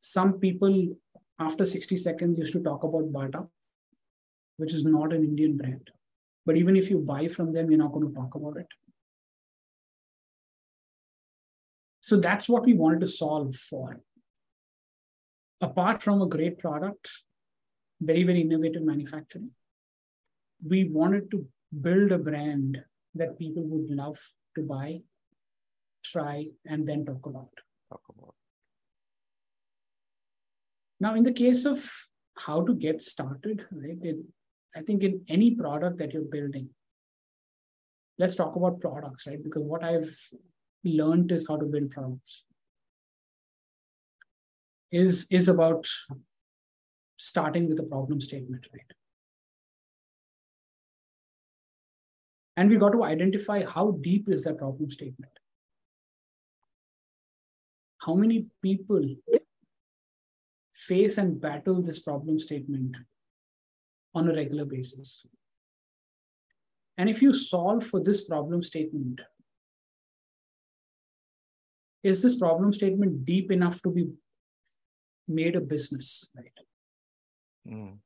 [0.00, 0.96] Some people,
[1.38, 3.46] after 60 seconds, used to talk about Bata,
[4.56, 5.90] which is not an Indian brand.
[6.46, 8.66] But even if you buy from them, you're not going to talk about it.
[12.10, 14.00] So that's what we wanted to solve for
[15.60, 17.08] apart from a great product,
[18.00, 19.50] very, very innovative manufacturing,
[20.66, 21.46] we wanted to
[21.80, 22.78] build a brand
[23.14, 24.18] that people would love
[24.56, 25.02] to buy,
[26.04, 27.50] try, and then talk about.
[27.88, 28.34] Talk about.
[30.98, 31.88] Now, in the case of
[32.36, 33.98] how to get started, right?
[34.02, 34.16] It,
[34.74, 36.70] I think in any product that you're building,
[38.18, 39.40] let's talk about products, right?
[39.40, 40.12] Because what I've
[40.84, 42.44] learned is how to build products
[44.90, 45.86] is is about
[47.16, 48.92] starting with a problem statement, right?
[52.56, 55.32] And we got to identify how deep is that problem statement.
[57.98, 59.04] How many people
[60.74, 62.96] face and battle this problem statement
[64.14, 65.26] on a regular basis?
[66.96, 69.20] And if you solve for this problem statement,
[72.02, 74.08] is this problem statement deep enough to be
[75.28, 76.52] made a business, right?
[77.68, 77.98] Mm.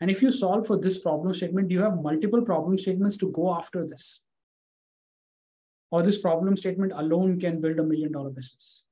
[0.00, 3.54] And if you solve for this problem statement, you have multiple problem statements to go
[3.54, 4.22] after this.
[5.90, 8.84] Or this problem statement alone can build a million dollar business.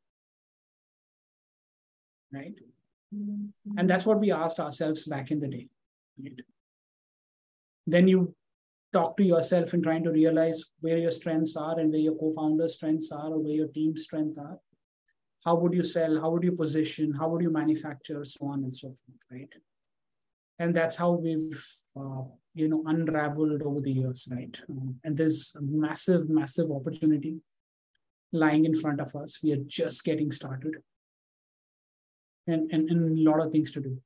[2.32, 2.54] Right?
[3.14, 3.78] Mm-hmm.
[3.78, 5.68] And that's what we asked ourselves back in the day.
[6.20, 6.40] Right?
[7.86, 8.34] Then you
[8.96, 12.74] talk to yourself and trying to realize where your strengths are and where your co-founder's
[12.74, 14.58] strengths are or where your team's strengths are.
[15.44, 16.20] How would you sell?
[16.20, 17.12] How would you position?
[17.12, 18.24] How would you manufacture?
[18.24, 19.52] So on and so forth right?
[20.58, 21.66] And that's how we've
[22.00, 22.22] uh,
[22.54, 24.58] you know unraveled over the years right?
[24.70, 27.36] Um, and there's a massive massive opportunity
[28.32, 29.38] lying in front of us.
[29.42, 30.76] We are just getting started.
[32.48, 33.98] And, and, and a lot of things to do.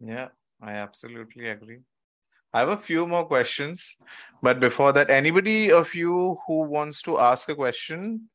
[0.00, 0.28] Yeah
[0.60, 1.78] i absolutely agree
[2.52, 3.96] I have a few more questions,
[4.42, 8.30] but before that, anybody of you who wants to ask a question,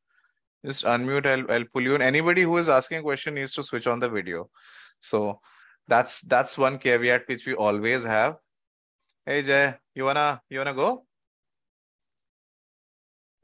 [0.66, 1.26] just unmute.
[1.26, 2.02] I'll, I'll pull you in.
[2.02, 4.50] Anybody who is asking a question needs to switch on the video.
[5.00, 5.40] So
[5.88, 8.38] that's that's one caveat which we always have.
[9.26, 11.06] Hey Jay, you wanna you wanna go?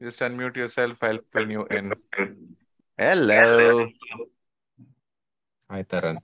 [0.02, 0.96] Just unmute yourself.
[1.02, 1.92] I'll pull you in.
[2.96, 3.86] Hello.
[5.70, 6.18] Hi Taran.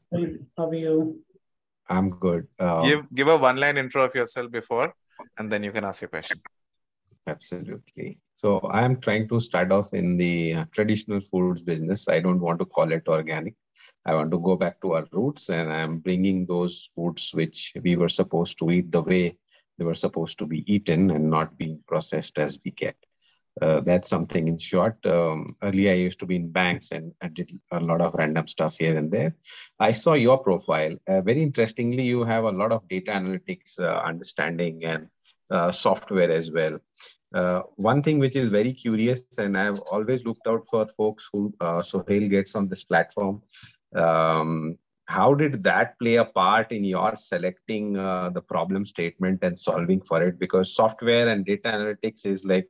[0.57, 1.26] How are you?
[1.89, 2.49] I'm good.
[2.59, 4.95] Um, give give a one line intro of yourself before,
[5.39, 6.41] and then you can ask your question.
[7.27, 8.19] Absolutely.
[8.37, 12.07] So I am trying to start off in the uh, traditional foods business.
[12.09, 13.55] I don't want to call it organic.
[14.05, 17.97] I want to go back to our roots and I'm bringing those foods which we
[17.97, 19.37] were supposed to eat the way
[19.79, 22.95] they were supposed to be eaten and not being processed as we get.
[23.63, 24.97] Uh, that's something in short.
[25.07, 28.47] Um, earlier, I used to be in banks and I did a lot of random
[28.49, 29.35] stuff here and there.
[29.81, 30.97] I saw your profile.
[31.07, 35.09] Uh, very interestingly, you have a lot of data analytics uh, understanding and
[35.51, 36.79] uh, software as well.
[37.35, 41.53] Uh, one thing which is very curious, and I've always looked out for folks who
[41.61, 43.43] uh, Sohail gets on this platform.
[43.95, 49.59] Um, how did that play a part in your selecting uh, the problem statement and
[49.59, 50.39] solving for it?
[50.39, 52.69] Because software and data analytics is like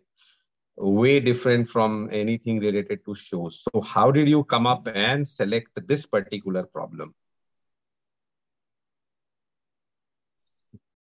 [0.77, 3.65] way different from anything related to shows.
[3.73, 7.15] So, how did you come up and select this particular problem?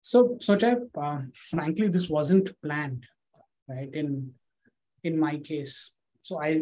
[0.01, 3.07] So, so uh, frankly, this wasn't planned,
[3.67, 3.91] right?
[3.91, 4.33] In
[5.03, 5.91] in my case,
[6.21, 6.61] so I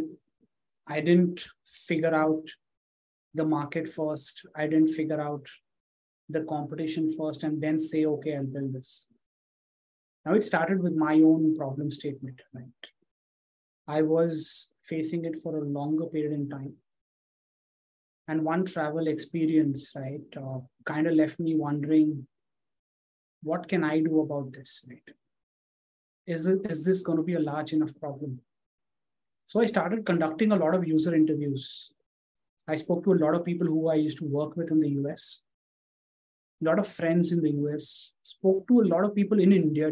[0.87, 2.47] I didn't figure out
[3.33, 4.45] the market first.
[4.55, 5.47] I didn't figure out
[6.29, 9.07] the competition first, and then say, okay, I'll build this.
[10.25, 12.65] Now it started with my own problem statement, right?
[13.87, 16.73] I was facing it for a longer period in time.
[18.27, 22.25] And one travel experience, right, uh, kind of left me wondering,
[23.41, 25.03] what can I do about this, right?
[26.25, 28.39] Is, it, is this going to be a large enough problem?
[29.47, 31.91] So I started conducting a lot of user interviews.
[32.65, 34.89] I spoke to a lot of people who I used to work with in the
[35.01, 35.41] US,
[36.65, 39.91] a lot of friends in the US, spoke to a lot of people in India,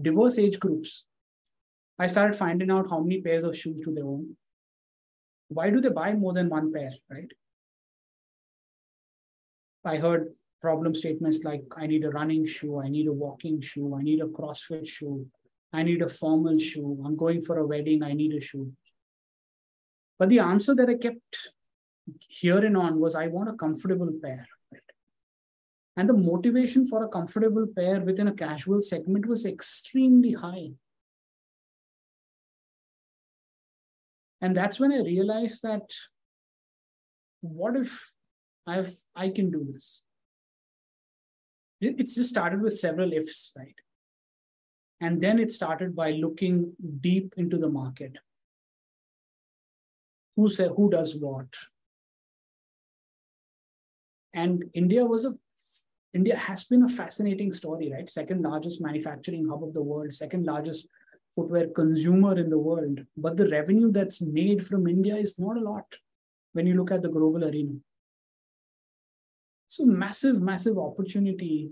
[0.00, 1.04] diverse age groups.
[1.98, 4.36] I started finding out how many pairs of shoes do they own.
[5.48, 7.30] Why do they buy more than one pair, right?
[9.84, 13.94] I heard problem statements like I need a running shoe, I need a walking shoe,
[13.98, 15.26] I need a CrossFit shoe,
[15.72, 18.72] I need a formal shoe, I'm going for a wedding, I need a shoe.
[20.18, 21.52] But the answer that I kept
[22.28, 24.46] hearing on was I want a comfortable pair.
[25.96, 30.72] And the motivation for a comfortable pair within a casual segment was extremely high.
[34.40, 35.94] and that's when i realized that
[37.40, 38.12] what if
[38.66, 40.02] i've i can do this?
[41.80, 43.80] It's just started with several ifs right?
[45.00, 46.72] And then it started by looking
[47.02, 48.16] deep into the market.
[50.36, 51.48] Who said who does what?
[54.32, 55.34] And india was a
[56.14, 60.44] india has been a fascinating story right second largest manufacturing hub of the world second
[60.44, 60.86] largest
[61.36, 65.60] footwear consumer in the world, but the revenue that's made from India is not a
[65.60, 65.84] lot
[66.54, 67.74] when you look at the global arena.
[69.68, 71.70] So, massive, massive opportunity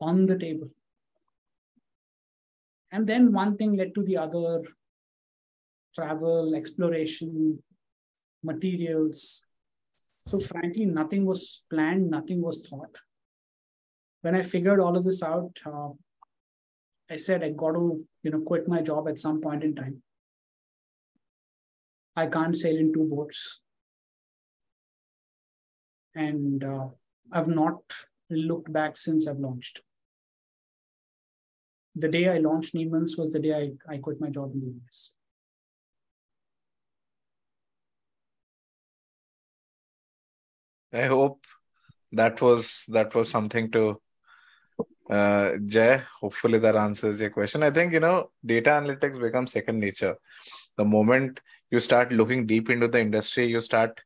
[0.00, 0.68] on the table.
[2.92, 4.62] And then one thing led to the other
[5.94, 7.62] travel, exploration,
[8.42, 9.42] materials.
[10.28, 12.94] So, frankly, nothing was planned, nothing was thought.
[14.26, 15.90] When I figured all of this out, uh,
[17.08, 20.02] I said I got to, you know, quit my job at some point in time.
[22.16, 23.60] I can't sail in two boats.
[26.16, 26.88] And uh,
[27.30, 27.78] I've not
[28.28, 29.80] looked back since I've launched.
[31.94, 34.74] The day I launched Neeman's was the day I, I quit my job in the
[34.88, 35.12] US.
[40.92, 41.44] I hope
[42.10, 44.00] that was that was something to
[45.10, 47.62] uh, Jay, hopefully that answers your question.
[47.62, 50.16] I think, you know, data analytics becomes second nature.
[50.76, 51.40] The moment
[51.70, 54.00] you start looking deep into the industry, you start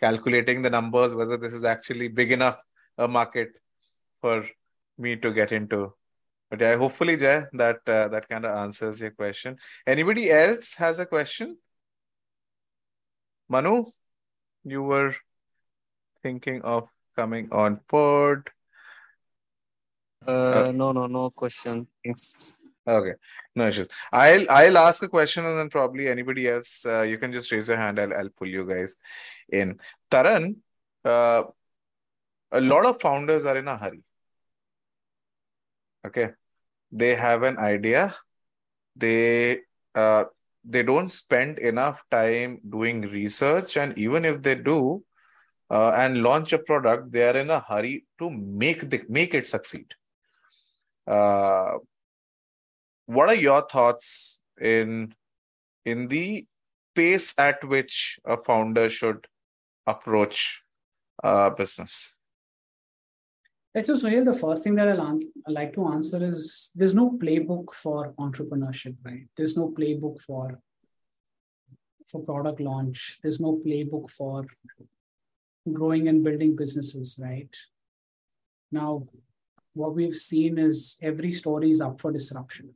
[0.00, 2.58] calculating the numbers, whether this is actually big enough
[2.98, 3.48] a market
[4.20, 4.44] for
[4.98, 5.92] me to get into.
[6.50, 9.56] But yeah, hopefully, Jay, that uh, that kind of answers your question.
[9.86, 11.56] Anybody else has a question?
[13.48, 13.86] Manu,
[14.64, 15.14] you were
[16.22, 18.50] thinking of coming on board.
[20.26, 21.86] Uh, no, no, no question.
[22.86, 23.14] Okay,
[23.56, 23.88] no issues.
[24.12, 26.84] I'll I'll ask a question and then probably anybody else.
[26.84, 27.98] Uh, you can just raise your hand.
[27.98, 28.96] I'll I'll pull you guys
[29.48, 29.78] in.
[30.10, 30.56] Taran,
[31.04, 31.44] uh,
[32.52, 34.02] a lot of founders are in a hurry.
[36.06, 36.30] Okay,
[36.92, 38.14] they have an idea.
[38.96, 39.60] They
[39.94, 40.24] uh
[40.62, 45.02] they don't spend enough time doing research, and even if they do,
[45.70, 49.46] uh, and launch a product, they are in a hurry to make the make it
[49.46, 49.86] succeed.
[51.06, 51.78] Uh,
[53.06, 55.14] what are your thoughts in
[55.84, 56.46] in the
[56.94, 59.26] pace at which a founder should
[59.86, 60.62] approach
[61.22, 62.16] a business?
[63.74, 64.24] Let's just here.
[64.24, 68.96] The first thing that I'll, I'd like to answer is there's no playbook for entrepreneurship,
[69.04, 69.26] right?
[69.36, 70.60] There's no playbook for
[72.06, 73.18] for product launch.
[73.22, 74.46] There's no playbook for
[75.72, 77.54] growing and building businesses, right?
[78.70, 79.06] Now,
[79.74, 82.74] what we've seen is every story is up for disruption.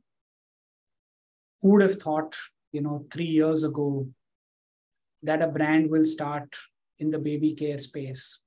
[1.61, 2.35] Who would have thought
[2.71, 4.07] you know, three years ago
[5.23, 6.55] that a brand will start
[6.99, 8.39] in the baby care space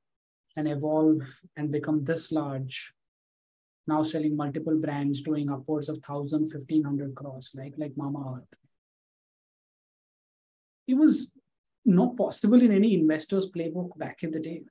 [0.57, 1.23] and evolve
[1.57, 2.93] and become this large
[3.87, 8.47] now selling multiple brands doing upwards of 1000 1500 crores like like Mamaearth
[10.87, 11.33] it was
[11.85, 14.63] not possible in any investor's playbook back in the day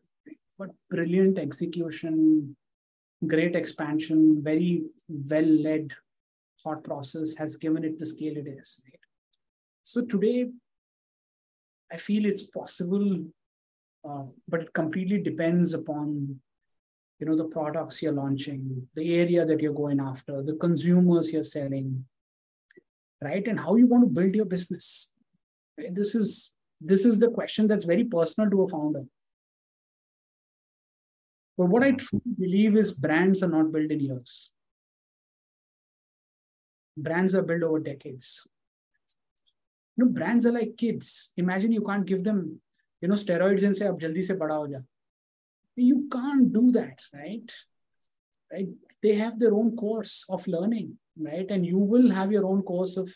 [0.57, 2.55] but brilliant execution
[3.27, 5.93] great expansion very well led
[6.63, 8.99] thought process has given it the scale it is right?
[9.83, 10.49] so today
[11.91, 13.23] i feel it's possible
[14.07, 16.39] uh, but it completely depends upon
[17.19, 21.43] you know the products you're launching the area that you're going after the consumers you're
[21.43, 22.03] selling
[23.21, 23.47] right?
[23.47, 25.13] And how you want to build your business.
[25.77, 29.03] This is this is the question that's very personal to a founder
[31.61, 31.97] but what i hmm.
[31.97, 34.51] truly believe is brands are not built in years.
[36.97, 38.47] Brands are built over decades.
[39.95, 41.31] You know brands are like kids.
[41.37, 42.39] Imagine you can't give them
[42.99, 44.81] you know steroids and say ab jaldi se bada ho ja
[45.91, 47.55] you can't do that right?
[48.51, 48.73] Right?
[49.03, 50.91] They have their own course of learning
[51.29, 51.55] right?
[51.57, 53.15] And you will have your own course of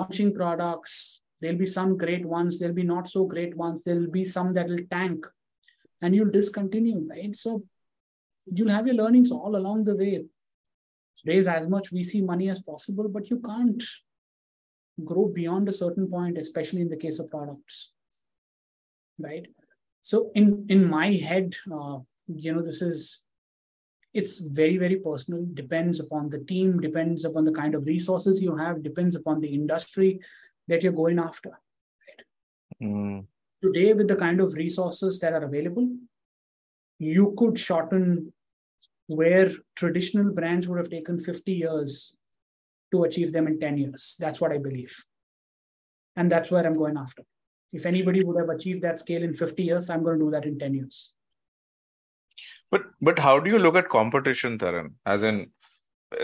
[0.00, 0.98] launching products.
[1.42, 3.84] There'll be some great ones there'll be not so great ones.
[3.84, 5.34] There'll be some that will tank
[6.02, 7.34] and you'll discontinue right?
[7.34, 7.64] So
[8.46, 10.24] you'll have your learnings all along the way.
[11.24, 13.82] Raise as much vc money as possible but you can't
[15.04, 17.92] grow beyond a certain point especially in the case of products
[19.18, 19.46] right?
[20.02, 23.22] So in in my head uh, you know this is
[24.14, 25.44] it's very very personal.
[25.52, 29.48] Depends upon the team depends upon the kind of resources you have depends upon the
[29.48, 30.20] industry
[30.68, 32.20] that you're going after right?
[32.82, 33.26] Mm.
[33.62, 35.88] Today with the kind of resources that are available
[36.98, 38.32] you could shorten
[39.06, 42.14] where traditional brands would have taken 50 years
[42.92, 44.94] to achieve them in 10 years that's what i believe
[46.16, 47.22] and that's where i'm going after
[47.72, 50.44] if anybody would have achieved that scale in 50 years, I'm going to do that
[50.44, 51.12] in 10 years.
[52.70, 54.94] But but how do you look at competition, Taran?
[55.04, 55.52] As in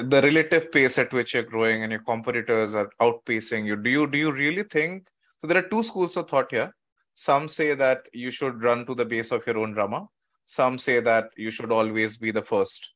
[0.03, 3.77] the relative pace at which you're growing and your competitors are outpacing you.
[3.77, 5.07] Do you do you really think
[5.39, 5.47] so?
[5.47, 6.75] There are two schools of thought here.
[7.15, 10.09] Some say that you should run to the base of your own drama.
[10.47, 12.93] Some say that you should always be the first.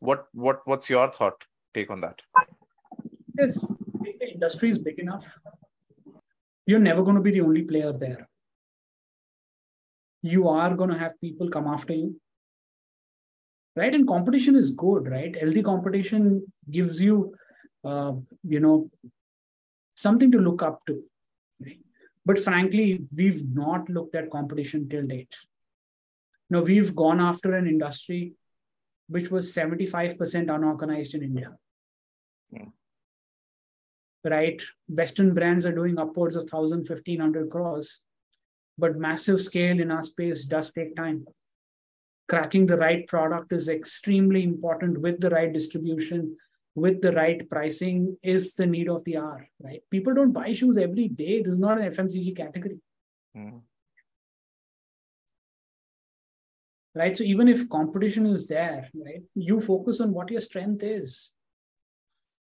[0.00, 1.44] What what what's your thought
[1.74, 2.20] take on that?
[3.38, 3.60] Yes,
[4.00, 5.26] the industry is big enough
[6.68, 8.28] you're never going to be the only player there.
[10.20, 12.20] You are going to have people come after you.
[13.74, 13.94] Right?
[13.94, 15.34] And competition is good, right?
[15.34, 17.34] Healthy competition gives you,
[17.84, 18.12] uh,
[18.42, 18.90] you know,
[19.94, 21.02] something to look up to.
[21.64, 21.80] Right?
[22.28, 22.86] But frankly,
[23.20, 25.34] we've not looked at competition till date.
[26.50, 28.34] Now, we've gone after an industry
[29.08, 31.56] which was 75% unorganized in India.
[32.52, 32.64] Yeah.
[32.64, 32.68] Hmm
[34.24, 34.60] right?
[34.88, 38.00] Western brands are doing upwards of 1,000, 1,500 crores,
[38.76, 41.26] but massive scale in our space does take time.
[42.28, 46.36] Cracking the right product is extremely important with the right distribution,
[46.78, 49.82] with the right pricing is the need of the hour, right?
[49.90, 51.42] People don't buy shoes every day.
[51.42, 52.78] This is not an FMCG category.
[53.36, 53.62] Mm.
[56.94, 57.16] Right.
[57.16, 61.32] So even if competition is there, right, you focus on what your strength is.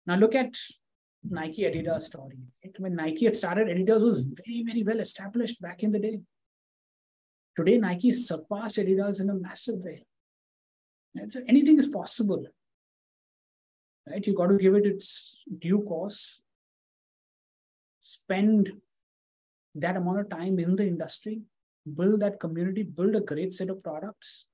[0.07, 0.55] Now look at
[1.25, 2.39] Nike Adidas story.
[2.63, 2.75] Right?
[2.79, 6.21] When Nike had started, Adidas was very, very well established back in the day.
[7.57, 10.07] Today, Nike surpassed Adidas in a massive way.
[11.17, 11.33] Right?
[11.33, 12.45] So anything is possible.
[14.09, 14.27] Right?
[14.27, 16.43] You got to give it its due course.
[18.01, 18.73] Spend
[19.75, 21.43] that amount of time in the industry,
[21.97, 24.47] build that community, build a great set of products.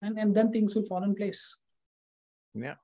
[0.00, 1.58] And, and then things will fall in place.
[2.54, 2.74] Yeah.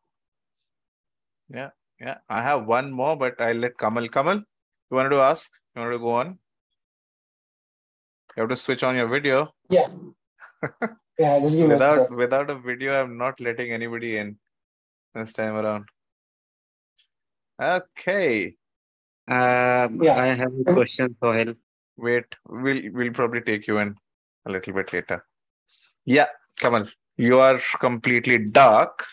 [1.49, 2.19] Yeah, yeah.
[2.29, 4.09] I have one more, but I'll let Kamal.
[4.09, 5.51] Kamal, you wanted to ask?
[5.75, 6.39] You wanted to go on?
[8.37, 9.55] You have to switch on your video.
[9.71, 9.89] Yeah.
[11.19, 14.37] Yeah, just give without me without a video, I'm not letting anybody in
[15.15, 15.89] this time around.
[17.61, 18.57] Okay.
[19.27, 20.17] Um, yeah.
[20.17, 21.57] I have a question for help.
[21.97, 23.97] Wait, we'll we'll probably take you in
[24.47, 25.25] a little bit later.
[26.05, 26.27] Yeah,
[26.59, 29.07] Kamal, you are completely dark.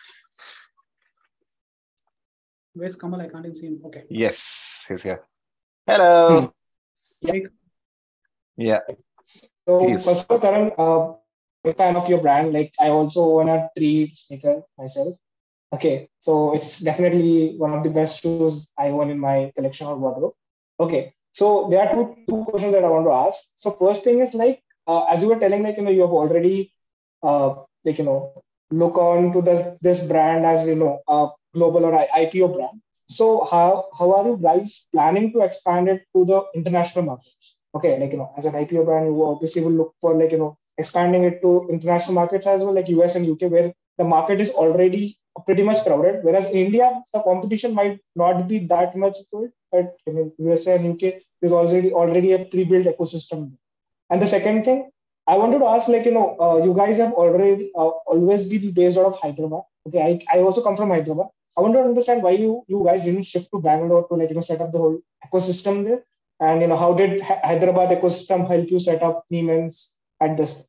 [2.74, 3.22] Where's Kamal?
[3.22, 3.82] I can't even see him.
[3.86, 4.04] Okay.
[4.10, 5.24] Yes, he's here.
[5.86, 6.54] Hello.
[7.22, 7.39] Yeah.
[8.58, 8.80] Yeah.
[9.68, 10.04] So Please.
[10.04, 11.14] first of all, Karan, uh,
[11.66, 12.53] a fan of your brand.
[12.53, 15.16] Like I also own a tree sneaker myself.
[15.74, 19.97] Okay, so it's definitely one of the best shoes I own in my collection or
[19.97, 20.34] wardrobe.
[20.80, 23.39] Okay, so there are two two questions that I want to ask.
[23.55, 26.12] So first thing is like uh, as you were telling, like you know, you have
[26.22, 26.74] already
[27.24, 27.55] uh,
[27.86, 28.34] like you know
[28.72, 31.93] look on to the this brand as you know a global or
[32.24, 32.82] IPO brand.
[33.07, 37.55] so how how are you guys planning to expand it to the international markets?
[37.76, 40.39] Okay, like you know, as an IPO brand, you obviously will look for like you
[40.43, 44.42] know expanding it to international markets as well, like US and UK, where the market
[44.46, 46.24] is already pretty much crowded.
[46.24, 50.94] Whereas in India, the competition might not be that much good, but in USA and
[50.94, 53.52] UK, there's already already a pre-built ecosystem.
[54.10, 54.90] And the second thing,
[55.28, 58.72] I wanted to ask, like you know, uh, you guys have already uh, always been
[58.72, 59.64] based out of Hyderabad.
[59.88, 61.28] Okay, I, I also come from Hyderabad.
[61.58, 64.36] I want to understand why you you guys didn't shift to Bangalore to like you
[64.36, 66.04] know set up the whole ecosystem there,
[66.40, 70.64] and you know how did Hyderabad ecosystem help you set up Neeman's at this?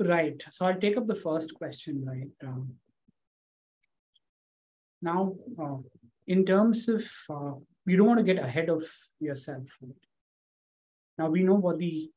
[0.00, 0.42] Right.
[0.52, 2.04] So I'll take up the first question.
[2.04, 2.48] Right.
[2.48, 2.74] Um,
[5.02, 5.78] now, uh,
[6.26, 7.52] in terms of uh,
[7.86, 8.84] you don't want to get ahead of
[9.18, 9.64] yourself.
[9.80, 10.04] Right?
[11.16, 12.10] Now we know what the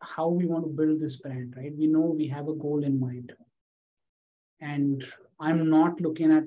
[0.00, 1.72] how we want to build this brand, right?
[1.76, 3.32] We know we have a goal in mind
[4.60, 5.04] and
[5.40, 6.44] I'm not looking at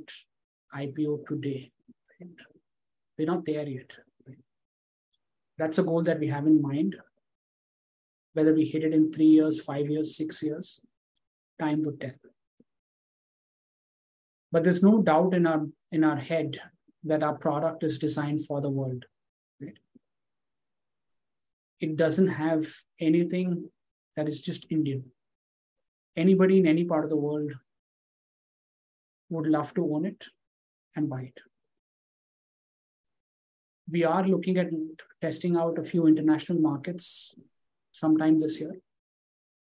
[0.73, 1.71] IPO today.
[2.19, 2.29] Right?
[3.17, 3.91] We're not there yet.
[4.25, 4.37] Right?
[5.57, 6.95] That's a goal that we have in mind.
[8.33, 10.79] Whether we hit it in three years, five years, six years,
[11.59, 12.11] time would tell.
[14.51, 16.59] But there's no doubt in our in our head
[17.03, 19.05] that our product is designed for the world.
[19.59, 19.77] Right?
[21.79, 22.67] It doesn't have
[22.99, 23.69] anything
[24.15, 25.03] that is just Indian.
[26.15, 27.51] Anybody in any part of the world
[29.29, 30.25] would love to own it
[30.95, 31.39] and buy it.
[33.89, 34.69] We are looking at
[35.21, 37.33] testing out a few international markets
[37.91, 38.75] sometime this year.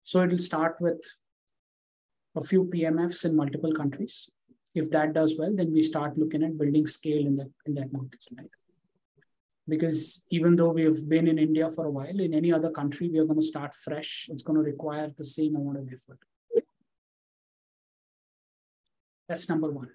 [0.03, 1.01] So it'll start with
[2.37, 4.31] a few PMFs in multiple countries.
[4.75, 7.93] If that does well, then we start looking at building scale in that in that
[7.93, 8.25] market.
[9.67, 13.09] Because even though we have been in India for a while, in any other country,
[13.09, 14.29] we are going to start fresh.
[14.31, 16.19] It's going to require the same amount of effort.
[19.29, 19.89] That's number one.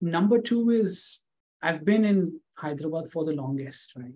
[0.00, 1.24] Number two is
[1.62, 4.12] I've been in Hyderabad for the longest, right?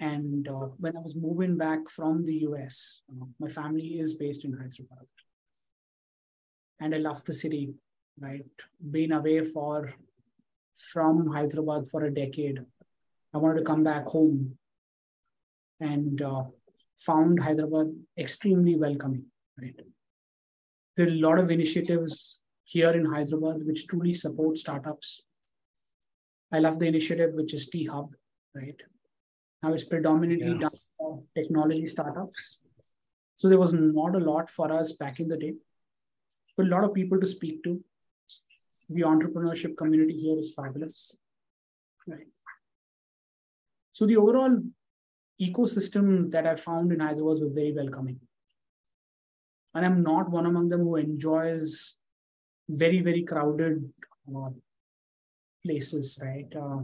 [0.00, 4.44] And uh, when I was moving back from the US, uh, my family is based
[4.44, 5.06] in Hyderabad.
[6.80, 7.74] And I love the city,
[8.18, 8.44] right?
[8.90, 9.94] Being away for
[10.76, 12.60] from Hyderabad for a decade.
[13.32, 14.58] I wanted to come back home
[15.80, 16.44] and uh,
[16.98, 19.26] found Hyderabad extremely welcoming,
[19.60, 19.78] right?
[20.96, 25.22] There are a lot of initiatives here in Hyderabad which truly support startups.
[26.52, 28.14] I love the initiative which is T Hub,
[28.54, 28.80] right?
[29.62, 30.58] Now it's predominantly yeah.
[30.58, 32.58] done for technology startups.
[33.36, 35.54] So there was not a lot for us back in the day,
[36.56, 37.82] but a lot of people to speak to.
[38.90, 41.14] The entrepreneurship community here is fabulous,
[42.06, 42.26] right?
[43.92, 44.58] So the overall
[45.40, 48.20] ecosystem that I found in Hyderabad was very welcoming
[49.74, 51.96] and i'm not one among them who enjoys
[52.68, 53.92] very very crowded
[54.34, 54.50] uh,
[55.64, 56.80] places right uh,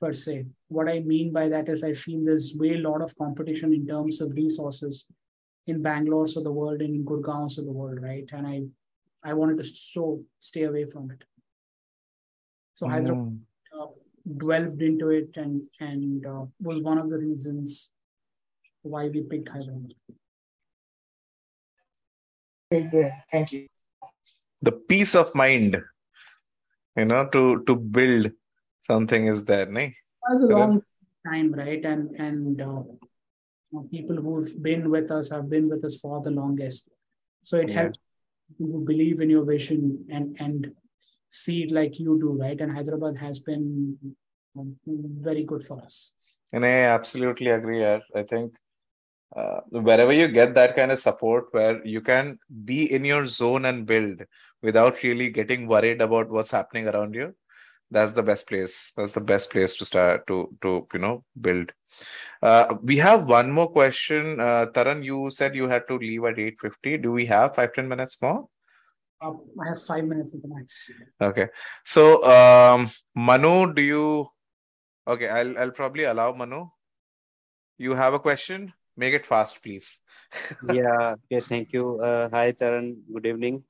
[0.00, 0.46] per se.
[0.68, 3.86] What i mean by that is i feel there's way a lot of competition in
[3.86, 5.06] terms of resources
[5.66, 8.28] in bangalore of the world and in gurgaon of the world right?
[8.32, 8.62] And i
[9.22, 11.24] i wanted to so stay away from it.
[12.74, 12.92] So mm.
[12.92, 13.38] hyderabad
[13.78, 13.86] uh,
[14.46, 17.90] delved into it and and uh, was one of the reasons
[18.82, 19.94] why we picked hyderabad.
[23.32, 23.66] Thank you.
[24.62, 25.76] The peace of mind,
[26.96, 28.30] you know, to to build
[28.86, 29.94] something is there, ne?
[30.28, 30.82] It a long
[31.26, 31.84] time, right?
[31.84, 32.82] And and uh,
[33.90, 36.88] people who've been with us have been with us for the longest.
[37.42, 37.82] So it yeah.
[37.82, 37.98] helps
[38.58, 40.72] to believe in your vision and and
[41.30, 42.60] see it like you do, right?
[42.60, 43.96] And Hyderabad has been
[44.58, 46.12] um, very good for us.
[46.52, 47.84] And I absolutely agree.
[47.86, 48.52] I think
[49.36, 53.64] uh, wherever you get that kind of support where you can be in your zone
[53.66, 54.22] and build
[54.60, 57.32] without really getting worried about what's happening around you
[57.90, 61.72] that's the best place that's the best place to start to to you know build
[62.42, 66.36] uh, we have one more question uh, taran you said you had to leave at
[66.36, 68.48] 8.50 do we have five ten minutes more
[69.22, 69.32] uh,
[69.62, 71.48] i have five minutes at the max okay
[71.84, 74.26] so um, manu do you
[75.06, 76.66] okay i'll i'll probably allow manu
[77.78, 80.02] you have a question Make it fast, please.
[80.68, 81.14] yeah.
[81.24, 81.40] Okay.
[81.40, 82.00] Thank you.
[82.00, 83.00] Uh, hi, Taran.
[83.12, 83.64] Good evening.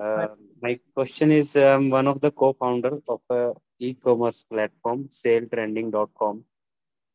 [0.00, 0.28] Uh,
[0.62, 6.44] my question is um, one of the co-founder of a e-commerce platform, saletrending.com,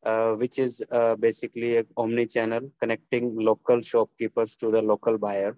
[0.04, 5.56] uh, which is uh, basically a omni-channel connecting local shopkeepers to the local buyer.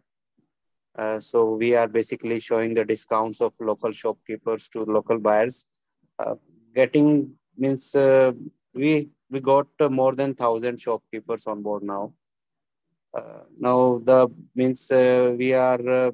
[0.96, 5.66] Uh, so we are basically showing the discounts of local shopkeepers to local buyers.
[6.18, 6.34] Uh,
[6.74, 7.94] getting means
[8.72, 12.12] we we got more than 1000 shopkeepers on board now
[13.58, 16.12] now the means we are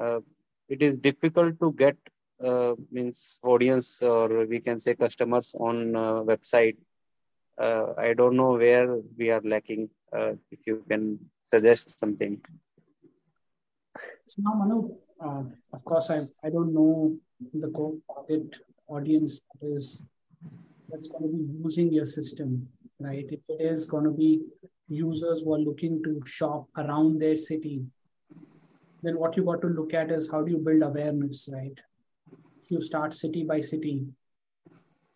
[0.00, 0.20] uh,
[0.68, 1.96] it is difficult to get
[2.44, 6.76] uh, means audience or we can say customers on uh, website.
[7.58, 9.88] Uh, I don't know where we are lacking.
[10.12, 12.40] Uh, if you can suggest something.
[14.26, 14.96] So now, Manu,
[15.72, 17.16] of course, I, I don't know
[17.54, 18.56] the target
[18.88, 20.04] audience that is
[20.88, 22.68] that's going to be using your system,
[23.00, 23.26] right?
[23.28, 24.42] If it is going to be
[24.88, 27.82] users who are looking to shop around their city,
[29.06, 31.78] then what you got to look at is how do you build awareness, right?
[32.62, 34.04] If you start city by city,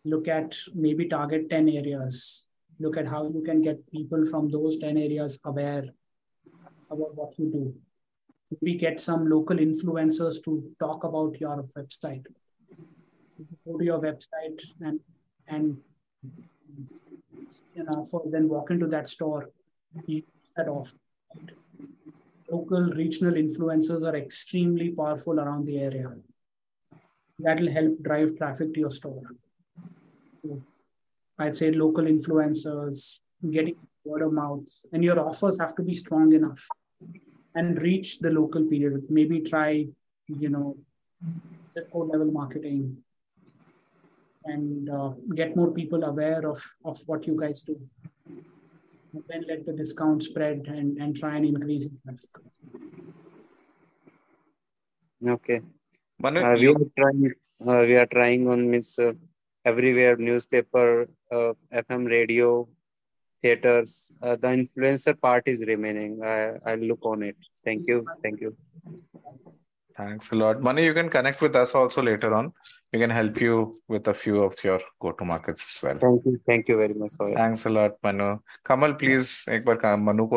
[0.05, 2.45] look at maybe target 10 areas,
[2.79, 5.85] look at how you can get people from those 10 areas aware
[6.89, 7.75] about what you do.
[8.61, 12.27] We get some local influencers to talk about your website.
[13.67, 15.01] Go to your website and
[15.49, 15.79] and
[17.75, 19.51] you know for then walk into that store,
[20.07, 20.23] you
[20.57, 20.93] that off.
[22.51, 26.13] Local regional influencers are extremely powerful around the area.
[27.39, 29.23] That will help drive traffic to your store.
[31.39, 33.19] I'd say local influencers,
[33.51, 36.67] getting word of mouth, and your offers have to be strong enough
[37.55, 39.05] and reach the local period.
[39.09, 39.87] Maybe try,
[40.29, 40.77] you know,
[41.75, 42.99] zip code level marketing
[44.45, 47.79] and uh, get more people aware of, of what you guys do.
[49.13, 51.93] And then let the discount spread and, and try and increase it.
[55.29, 55.61] Okay.
[56.19, 57.33] Manu, uh, we are trying.
[57.67, 59.13] Uh, we are trying on means uh,
[59.65, 62.69] everywhere newspaper, uh, FM radio,
[63.43, 64.13] theaters.
[64.23, 66.23] Uh, the influencer part is remaining.
[66.25, 67.37] I, I'll look on it.
[67.65, 68.07] Thank you.
[68.23, 68.57] Thank you.
[70.01, 70.61] Thanks a lot.
[70.67, 72.53] Manu you can connect with us also later on.
[72.93, 75.99] We can help you with a few of your go-to markets as well.
[76.05, 76.41] Thank you.
[76.47, 77.13] Thank you very much.
[77.35, 78.39] Thanks a lot, Manu.
[78.67, 80.29] Kamal, please एक बार Manu,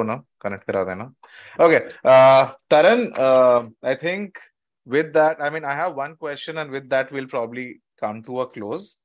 [0.43, 1.13] connect करा देना.
[1.59, 1.81] Okay.
[2.03, 4.37] Uh, Taran, uh, I think
[4.85, 8.41] with that, I mean, I have one question and with that we'll probably come to
[8.41, 8.97] a close.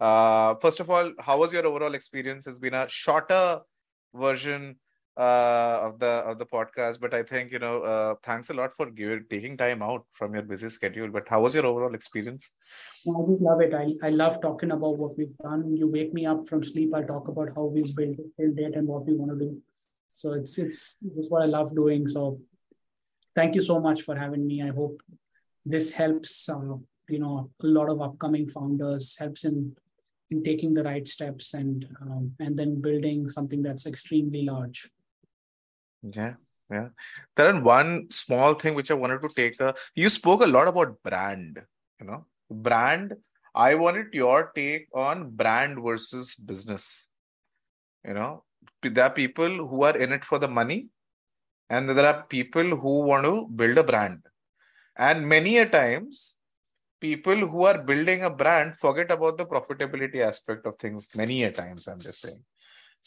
[0.00, 2.46] Uh, first of all, how was your overall experience?
[2.46, 3.60] Has been a shorter
[4.14, 4.76] version
[5.16, 8.76] uh, of the of the podcast, but I think you know, uh, thanks a lot
[8.76, 11.08] for giving, taking time out from your busy schedule.
[11.08, 12.52] But how was your overall experience?
[13.08, 13.72] I just love it.
[13.74, 15.74] I, I love talking about what we've done.
[15.74, 16.94] You wake me up from sleep.
[16.94, 19.62] I talk about how we've built it, and what we want to do.
[20.14, 22.06] So it's it's it's what I love doing.
[22.08, 22.40] So
[23.34, 24.62] thank you so much for having me.
[24.62, 25.00] I hope
[25.64, 26.48] this helps.
[26.48, 26.76] Uh,
[27.08, 29.74] you know, a lot of upcoming founders helps in
[30.30, 34.90] in taking the right steps and um, and then building something that's extremely large.
[36.12, 36.34] Yeah,
[36.70, 36.88] yeah.
[37.36, 39.60] Then one small thing which I wanted to take.
[39.60, 41.60] A, you spoke a lot about brand.
[42.00, 43.14] You know, brand.
[43.54, 47.06] I wanted your take on brand versus business.
[48.06, 48.44] You know,
[48.82, 50.88] there are people who are in it for the money,
[51.70, 54.20] and there are people who want to build a brand.
[54.96, 56.36] And many a times,
[57.00, 61.52] people who are building a brand forget about the profitability aspect of things many a
[61.52, 62.42] times i'm just saying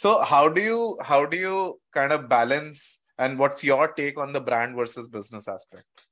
[0.01, 4.31] so how do you how do you kind of balance and what's your take on
[4.31, 6.05] the brand versus business aspect?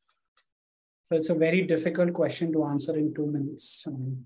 [1.05, 4.25] So it's a very difficult question to answer in two minutes um,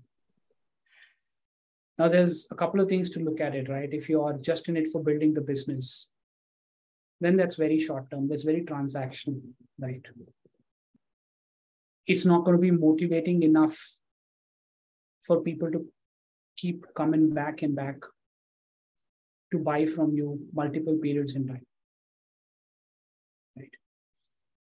[1.96, 3.88] now there's a couple of things to look at it right?
[3.92, 6.08] If you are just in it for building the business
[7.20, 8.26] then that's very short term.
[8.28, 9.42] That's very transactional
[9.78, 10.04] right?
[12.08, 13.78] It's not going to be motivating enough
[15.22, 15.86] for people to
[16.56, 17.98] keep coming back and back
[19.52, 21.66] to buy from you multiple periods in time.
[23.56, 23.74] Right.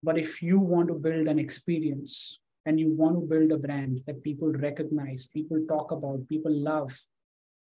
[0.02, 4.02] But if you want to build an experience and you want to build a brand
[4.06, 6.98] that people recognize, people talk about, people love,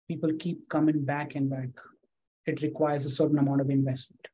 [0.07, 1.69] people keep coming back and back,
[2.45, 4.27] it requires a certain amount of investment.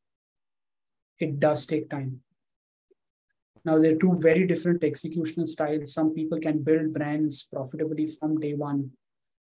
[1.20, 2.22] It does take time.
[3.66, 5.94] Now, there are two very different executional styles.
[5.94, 8.92] Some people can build brands profitably from day one.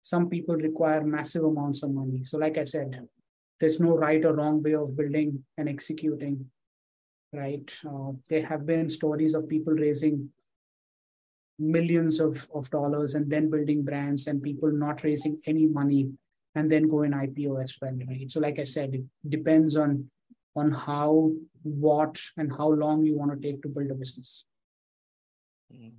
[0.01, 2.23] Some people require massive amounts of money.
[2.23, 3.07] So, like I said,
[3.59, 6.45] there's no right or wrong way of building and executing,
[7.33, 7.69] right?
[7.85, 10.29] Uh, there have been stories of people raising
[11.59, 16.09] millions of, of dollars and then building brands and people not raising any money
[16.55, 18.31] and then go in IPO as well, right?
[18.31, 20.09] So, like I said, it depends on
[20.55, 21.31] on how,
[21.63, 24.45] what, and how long you want to take to build a business.
[25.73, 25.91] Mm.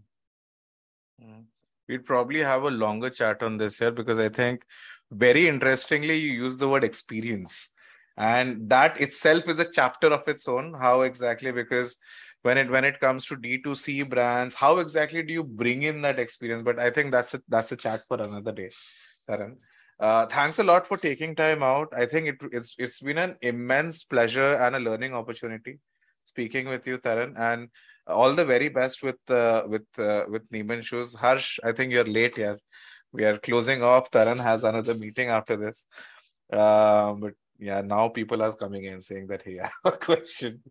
[1.23, 1.45] Mm.
[1.91, 4.63] We'd probably have a longer chat on this here because I think
[5.11, 7.69] very interestingly, you use the word experience.
[8.17, 10.75] And that itself is a chapter of its own.
[10.75, 11.53] How exactly?
[11.53, 11.97] Because
[12.43, 16.19] when it when it comes to D2C brands, how exactly do you bring in that
[16.19, 16.63] experience?
[16.63, 18.71] But I think that's a that's a chat for another day,
[19.29, 19.57] Taran.
[19.99, 21.89] Uh, thanks a lot for taking time out.
[21.97, 25.79] I think it, it's it's been an immense pleasure and a learning opportunity.
[26.25, 27.69] speaking with you, Taran, and
[28.07, 31.15] all the very best with uh, with uh, with Neeman shoes.
[31.15, 32.59] Harsh, I think you're late here.
[33.13, 34.11] We are closing off.
[34.11, 35.87] Taran has another meeting after this.
[36.53, 40.63] Uh, but yeah, now people are coming in saying that he have a question.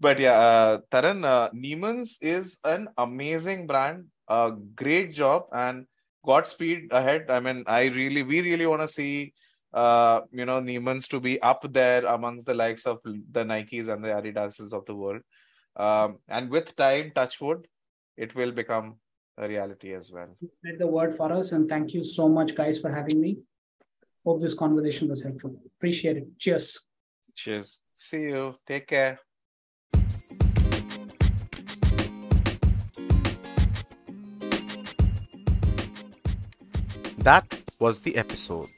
[0.00, 4.06] But yeah, uh, Taran, uh, Neeman's is an amazing brand.
[4.28, 5.86] A great job and
[6.24, 7.30] Godspeed ahead.
[7.30, 9.32] I mean, I really, we really want to see,
[9.72, 14.04] uh, you know, Neeman's to be up there amongst the likes of the Nikes and
[14.04, 15.22] the Adidases of the world.
[15.76, 17.68] Um, and with time, touchwood,
[18.16, 18.96] it will become
[19.36, 20.28] a reality as well.
[20.64, 23.38] Read the word for us, and thank you so much, guys, for having me.
[24.24, 25.54] Hope this conversation was helpful.
[25.76, 26.38] Appreciate it.
[26.38, 26.80] Cheers.
[27.34, 27.82] Cheers.
[27.94, 28.54] See you.
[28.66, 29.20] Take care.
[37.18, 38.70] That was the episode.